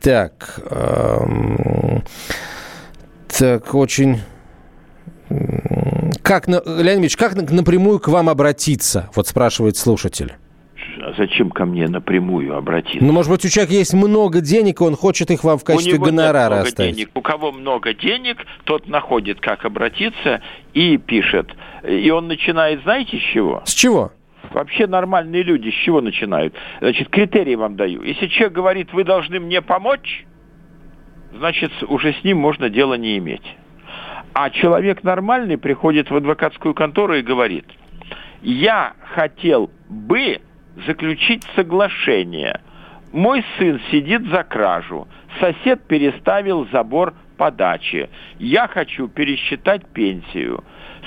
Так, 0.00 0.60
эм, 0.70 2.04
так, 3.28 3.74
очень... 3.74 4.20
Как, 6.22 6.48
Леонид 6.48 7.00
Ильич, 7.00 7.16
как 7.16 7.34
напрямую 7.34 8.00
к 8.00 8.08
вам 8.08 8.28
обратиться? 8.28 9.10
Вот 9.14 9.26
спрашивает 9.26 9.76
слушатель. 9.76 10.34
А 11.02 11.12
зачем 11.16 11.50
ко 11.50 11.64
мне 11.64 11.88
напрямую 11.88 12.56
обратиться? 12.56 13.04
Ну, 13.04 13.12
может 13.12 13.30
быть, 13.30 13.44
у 13.44 13.48
человека 13.48 13.74
есть 13.74 13.94
много 13.94 14.40
денег, 14.40 14.80
и 14.80 14.84
он 14.84 14.96
хочет 14.96 15.30
их 15.30 15.44
вам 15.44 15.58
в 15.58 15.64
качестве 15.64 15.92
у 15.92 15.96
него 15.96 16.06
гонорара 16.06 16.54
много 16.54 16.68
оставить. 16.68 16.96
Денег. 16.96 17.10
У 17.14 17.20
кого 17.22 17.52
много 17.52 17.94
денег, 17.94 18.44
тот 18.64 18.86
находит, 18.88 19.40
как 19.40 19.64
обратиться, 19.64 20.42
и 20.74 20.98
пишет. 20.98 21.48
И 21.88 22.10
он 22.10 22.28
начинает, 22.28 22.82
знаете, 22.82 23.16
с 23.16 23.32
чего? 23.32 23.62
С 23.64 23.72
чего? 23.72 24.12
Вообще 24.52 24.86
нормальные 24.86 25.42
люди 25.42 25.70
с 25.70 25.84
чего 25.84 26.00
начинают? 26.00 26.54
Значит, 26.80 27.08
критерии 27.08 27.54
вам 27.54 27.76
даю. 27.76 28.02
Если 28.02 28.26
человек 28.26 28.52
говорит, 28.52 28.92
вы 28.92 29.04
должны 29.04 29.38
мне 29.40 29.62
помочь, 29.62 30.26
значит, 31.36 31.70
уже 31.88 32.12
с 32.12 32.24
ним 32.24 32.38
можно 32.38 32.68
дело 32.68 32.94
не 32.94 33.16
иметь. 33.18 33.44
А 34.32 34.50
человек 34.50 35.02
нормальный 35.02 35.58
приходит 35.58 36.10
в 36.10 36.16
адвокатскую 36.16 36.74
контору 36.74 37.14
и 37.14 37.22
говорит, 37.22 37.66
я 38.42 38.94
хотел 39.14 39.70
бы 39.88 40.40
заключить 40.86 41.44
соглашение. 41.56 42.60
Мой 43.12 43.44
сын 43.58 43.80
сидит 43.90 44.26
за 44.28 44.44
кражу. 44.44 45.08
Сосед 45.40 45.82
переставил 45.86 46.68
забор 46.70 47.14
по 47.36 47.50
даче. 47.50 48.08
Я 48.38 48.68
хочу 48.68 49.08
пересчитать 49.08 49.84
пенсию. 49.86 50.62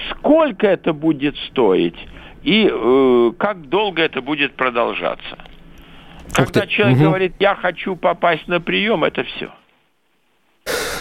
Сколько 0.10 0.68
это 0.68 0.92
будет 0.94 1.38
стоить? 1.50 1.98
И 2.44 2.70
э, 2.70 3.32
как 3.38 3.70
долго 3.70 4.02
это 4.02 4.22
будет 4.22 4.54
продолжаться? 4.56 5.38
Когда 6.34 6.68
человек 6.68 6.98
угу. 6.98 7.06
говорит, 7.06 7.36
я 7.40 7.56
хочу 7.56 7.96
попасть 7.96 8.48
на 8.48 8.60
прием, 8.60 9.04
это 9.04 9.24
все. 9.24 9.52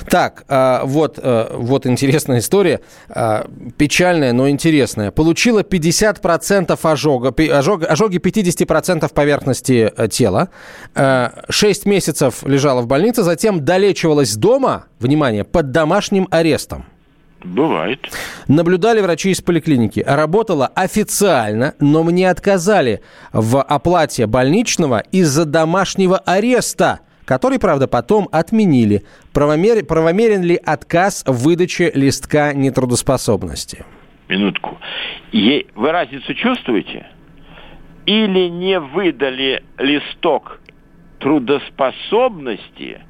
Так, 0.09 0.45
а, 0.49 0.83
вот, 0.85 1.19
а, 1.23 1.57
вот 1.57 1.87
интересная 1.87 2.39
история, 2.39 2.81
а, 3.09 3.47
печальная, 3.77 4.33
но 4.33 4.49
интересная. 4.49 5.11
Получила 5.11 5.63
50% 5.63 6.79
ожога, 6.83 7.35
ожог, 7.53 7.85
ожоги 7.85 8.19
50% 8.19 9.13
поверхности 9.13 9.93
э, 9.97 10.09
тела, 10.09 10.49
6 10.95 11.87
месяцев 11.87 12.43
лежала 12.45 12.83
в 12.83 12.87
больнице, 12.87 13.23
затем 13.23 13.65
долечивалась 13.65 14.35
дома, 14.37 14.87
внимание, 14.99 15.45
под 15.45 15.71
домашним 15.71 16.29
арестом. 16.31 16.87
Бывает. 17.45 18.01
Наблюдали 18.47 19.01
врачи 19.01 19.31
из 19.31 19.41
поликлиники. 19.41 20.03
Работала 20.07 20.69
официально, 20.69 21.75
но 21.81 22.05
мне 22.05 22.31
отказали 22.31 23.03
в 23.33 23.61
оплате 23.61 24.27
больничного 24.27 25.01
из-за 25.11 25.45
домашнего 25.45 26.19
ареста 26.19 27.01
который, 27.25 27.59
правда, 27.59 27.89
потом 27.89 28.29
отменили. 28.33 29.03
Правомер... 29.33 29.85
Правомерен 29.85 30.43
ли 30.43 30.57
отказ 30.57 31.25
в 31.27 31.45
выдаче 31.45 31.91
листка 31.95 32.53
нетрудоспособности? 32.53 33.85
Минутку. 34.29 34.79
Вы 35.33 35.93
разницу 35.93 36.35
чувствуете? 36.35 37.07
Или 38.07 38.49
не 38.49 38.81
выдали 38.81 39.63
листок 39.79 40.61
трудоспособности, 41.21 43.01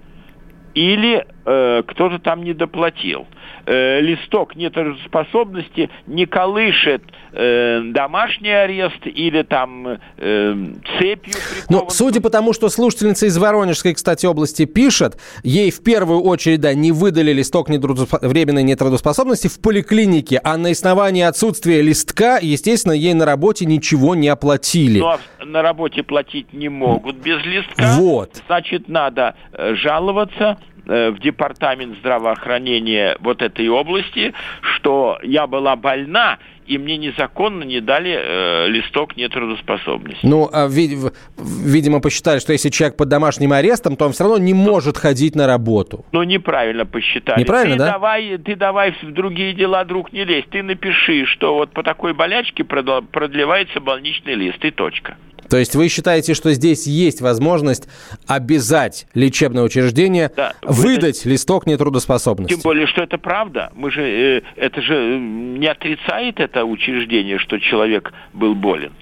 или 0.75 1.27
кто-то 1.45 2.19
там 2.19 2.45
не 2.45 2.55
доплатил 2.55 3.27
э, 3.67 4.01
листок 4.01 4.57
нетрудоспособности 4.57 5.91
не 6.07 6.27
колышет 6.27 7.03
э, 7.33 7.81
домашний 7.93 8.51
арест 8.51 9.01
или 9.05 9.43
там 9.43 9.99
э, 10.19 10.67
цепью 10.99 11.35
Ну, 11.69 11.87
судя 11.91 12.21
по 12.21 12.31
тому, 12.31 12.53
что 12.53 12.69
слушательница 12.69 13.27
из 13.27 13.37
Воронежской, 13.39 13.95
кстати, 13.95 14.27
области 14.27 14.65
пишет, 14.65 15.19
ей 15.43 15.71
в 15.71 15.83
первую 15.83 16.23
очередь, 16.23 16.61
да, 16.61 16.75
не 16.75 16.93
выдали 16.93 17.33
листок 17.33 17.69
временной 17.69 18.63
нетрудоспособности 18.63 19.49
в 19.49 19.61
поликлинике, 19.61 20.41
а 20.43 20.57
на 20.57 20.71
основании 20.71 21.23
отсутствия 21.23 21.83
листка, 21.83 22.39
естественно, 22.41 22.93
ей 22.93 23.15
на 23.15 23.25
работе 23.25 23.65
ничего 23.67 24.15
не 24.15 24.29
оплатили. 24.29 24.99
Ну, 24.99 25.09
а 25.09 25.19
на 25.45 25.63
работе 25.63 26.03
платить 26.03 26.53
не 26.53 26.69
могут 26.69 27.17
без 27.17 27.45
листка. 27.45 27.95
Вот. 27.97 28.43
Значит, 28.47 28.89
надо 28.89 29.35
э, 29.53 29.75
жаловаться 29.75 30.59
Э, 30.72 30.72
в 30.85 31.19
департамент 31.21 31.99
здравоохранения 31.99 33.17
вот 33.21 33.43
этой 33.43 33.69
области, 33.69 34.35
что 34.61 35.19
я 35.23 35.47
была 35.47 35.77
больна, 35.77 36.39
и 36.67 36.79
мне 36.79 36.97
незаконно 36.97 37.65
не 37.65 37.81
дали 37.81 38.19
э, 38.19 38.69
листок 38.69 39.17
нетрудоспособности. 39.17 40.21
Ну, 40.25 40.49
а, 40.53 40.69
вид, 40.69 41.13
видимо, 41.37 42.01
посчитали, 42.01 42.39
что 42.39 42.53
если 42.53 42.69
человек 42.69 42.97
под 42.97 43.09
домашним 43.09 43.53
арестом, 43.53 43.97
то 43.97 44.07
он 44.07 44.13
все 44.13 44.25
равно 44.25 44.39
не 44.39 44.55
может 44.55 44.97
ходить 44.97 45.35
на 45.35 45.47
работу. 45.47 46.05
Ну, 46.13 46.23
неправильно 46.23 46.87
посчитали. 46.87 47.41
Неправильно, 47.41 47.77
ты 47.77 47.79
да? 47.79 47.93
Давай, 47.93 48.39
ты 48.39 48.57
давай 48.57 48.93
в 49.03 49.13
другие 49.13 49.55
дела, 49.55 49.85
друг, 49.85 50.13
не 50.13 50.25
лезь. 50.25 50.45
Ты 50.51 50.63
напиши, 50.63 51.27
что 51.27 51.55
вот 51.55 51.73
по 51.73 51.83
такой 51.83 52.15
болячке 52.15 52.65
продлевается 52.65 53.81
больничный 53.81 54.35
лист, 54.35 54.65
и 54.65 54.71
точка. 54.71 55.17
То 55.53 55.59
есть 55.59 55.77
вы 55.77 55.89
считаете, 55.89 56.33
что 56.33 56.51
здесь 56.55 56.87
есть 56.87 57.21
возможность 57.21 57.87
обязать 58.27 59.07
лечебное 59.13 59.63
учреждение 59.63 60.31
да, 60.35 60.55
выдать 60.63 61.27
листок 61.27 61.67
нетрудоспособности? 61.67 62.55
Тем 62.55 62.63
более, 62.63 62.87
что 62.87 63.03
это 63.03 63.19
правда. 63.19 63.71
Мы 63.75 63.91
же, 63.91 64.01
э, 64.01 64.43
это 64.57 64.81
же 64.81 64.95
э, 64.95 65.19
не 65.19 65.67
отрицает 65.67 66.41
это 66.41 66.65
учреждение, 66.65 67.37
что 67.37 67.59
человек 67.59 68.15
был 68.33 68.55
болен. 68.55 68.93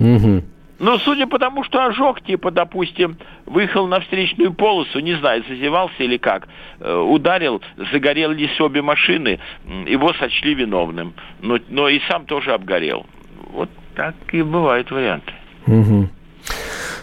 Угу. 0.00 0.42
Но 0.80 0.98
судя 0.98 1.28
по 1.28 1.38
тому, 1.38 1.62
что 1.62 1.84
ожог, 1.84 2.22
типа, 2.22 2.50
допустим, 2.50 3.16
выехал 3.46 3.86
на 3.86 4.00
встречную 4.00 4.54
полосу, 4.54 4.98
не 4.98 5.14
знаю, 5.14 5.44
зазевался 5.48 6.02
или 6.02 6.16
как, 6.16 6.48
э, 6.80 6.92
ударил, 6.92 7.62
загорелись 7.92 8.60
обе 8.60 8.82
машины, 8.82 9.38
его 9.86 10.12
сочли 10.14 10.54
виновным. 10.54 11.14
Но, 11.40 11.60
но 11.68 11.88
и 11.88 12.00
сам 12.08 12.26
тоже 12.26 12.52
обгорел. 12.52 13.06
Вот 13.52 13.70
так 13.94 14.16
и 14.32 14.42
бывают 14.42 14.90
варианты. 14.90 15.34
Угу. 15.68 16.08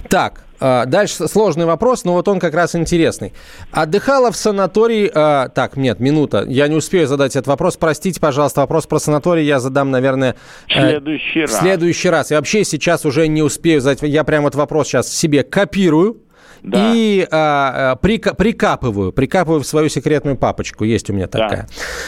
Так, 0.09 0.45
а, 0.59 0.85
Дальше 0.85 1.27
сложный 1.27 1.65
вопрос, 1.65 2.05
но 2.05 2.13
вот 2.13 2.27
он 2.27 2.39
как 2.39 2.53
раз 2.53 2.75
интересный. 2.75 3.33
Отдыхала 3.71 4.31
в 4.31 4.35
санатории... 4.35 5.11
А, 5.13 5.49
так, 5.49 5.77
нет, 5.77 5.99
минута. 5.99 6.45
Я 6.47 6.67
не 6.67 6.75
успею 6.75 7.07
задать 7.07 7.35
этот 7.35 7.47
вопрос. 7.47 7.77
Простите, 7.77 8.19
пожалуйста, 8.19 8.61
вопрос 8.61 8.85
про 8.87 8.99
санаторий 8.99 9.45
я 9.45 9.59
задам, 9.59 9.91
наверное... 9.91 10.35
В 10.67 10.73
следующий 10.73 11.39
э, 11.39 11.43
раз. 11.43 11.51
В 11.51 11.59
следующий 11.59 12.09
раз. 12.09 12.31
И 12.31 12.35
вообще 12.35 12.63
сейчас 12.63 13.05
уже 13.05 13.27
не 13.27 13.43
успею 13.43 13.81
задать. 13.81 14.01
Я 14.01 14.23
прям 14.23 14.43
вот 14.43 14.55
вопрос 14.55 14.87
сейчас 14.87 15.11
себе 15.11 15.43
копирую 15.43 16.21
да. 16.63 16.91
и 16.93 17.27
а, 17.31 17.91
а, 17.91 17.95
прика, 17.95 18.33
прикапываю, 18.33 19.11
прикапываю 19.11 19.61
в 19.61 19.67
свою 19.67 19.89
секретную 19.89 20.37
папочку. 20.37 20.83
Есть 20.83 21.09
у 21.09 21.13
меня 21.13 21.27
такая. 21.27 21.67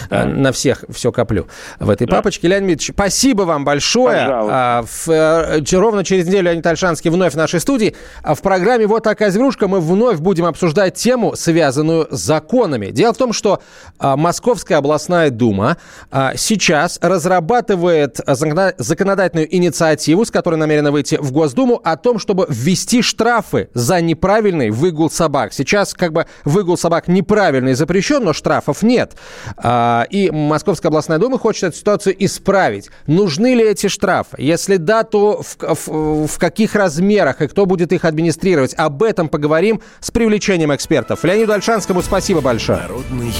Да. 0.09 0.23
А, 0.23 0.25
на 0.25 0.51
всех 0.51 0.83
все 0.89 1.11
коплю 1.11 1.47
в 1.79 1.89
этой 1.89 2.07
да. 2.07 2.17
папочке. 2.17 2.47
Леонид 2.47 2.67
Дмитриевич, 2.67 2.93
спасибо 2.93 3.43
вам 3.43 3.65
большое. 3.65 4.27
А, 4.29 4.83
в, 4.83 5.07
а, 5.09 5.59
ровно 5.73 6.03
через 6.03 6.27
неделю 6.27 6.45
Леонид 6.45 6.65
Альшанский 6.65 7.09
вновь 7.09 7.33
в 7.33 7.37
нашей 7.37 7.59
студии. 7.59 7.95
А 8.23 8.35
в 8.35 8.41
программе 8.41 8.87
«Вот 8.87 9.03
такая 9.03 9.31
зверушка» 9.31 9.67
мы 9.67 9.79
вновь 9.79 10.19
будем 10.19 10.45
обсуждать 10.45 10.95
тему, 10.95 11.35
связанную 11.35 12.07
с 12.11 12.19
законами. 12.19 12.87
Дело 12.87 13.13
в 13.13 13.17
том, 13.17 13.33
что 13.33 13.61
а, 13.99 14.17
Московская 14.17 14.75
областная 14.75 15.29
дума 15.29 15.77
а, 16.11 16.35
сейчас 16.35 16.99
разрабатывает 17.01 18.19
законодательную 18.25 19.55
инициативу, 19.55 20.25
с 20.25 20.31
которой 20.31 20.55
намерена 20.55 20.91
выйти 20.91 21.15
в 21.15 21.31
Госдуму, 21.31 21.79
о 21.83 21.97
том, 21.97 22.19
чтобы 22.19 22.45
ввести 22.49 23.01
штрафы 23.01 23.69
за 23.73 24.01
неправильность 24.01 24.36
неправильный 24.37 24.69
выгул 24.69 25.09
собак. 25.09 25.53
Сейчас 25.53 25.93
как 25.93 26.13
бы 26.13 26.25
выгул 26.45 26.77
собак 26.77 27.07
неправильный 27.07 27.73
запрещен, 27.73 28.23
но 28.23 28.33
штрафов 28.33 28.83
нет. 28.83 29.13
А, 29.57 30.05
и 30.09 30.29
Московская 30.29 30.89
областная 30.89 31.17
дума 31.17 31.39
хочет 31.39 31.63
эту 31.63 31.77
ситуацию 31.77 32.15
исправить. 32.23 32.89
Нужны 33.07 33.55
ли 33.55 33.63
эти 33.63 33.87
штрафы? 33.87 34.35
Если 34.39 34.77
да, 34.77 35.03
то 35.03 35.41
в, 35.41 35.57
в, 35.59 36.27
в 36.27 36.39
каких 36.39 36.75
размерах 36.75 37.41
и 37.41 37.47
кто 37.47 37.65
будет 37.65 37.91
их 37.91 38.05
администрировать? 38.05 38.73
Об 38.75 39.01
этом 39.03 39.27
поговорим 39.27 39.81
с 39.99 40.11
привлечением 40.11 40.73
экспертов. 40.73 41.23
Леониду 41.23 41.53
Альшанскому 41.53 42.01
спасибо 42.01 42.41
большое. 42.41 42.79
Народный 42.79 43.33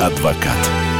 адвокат. 0.00 0.95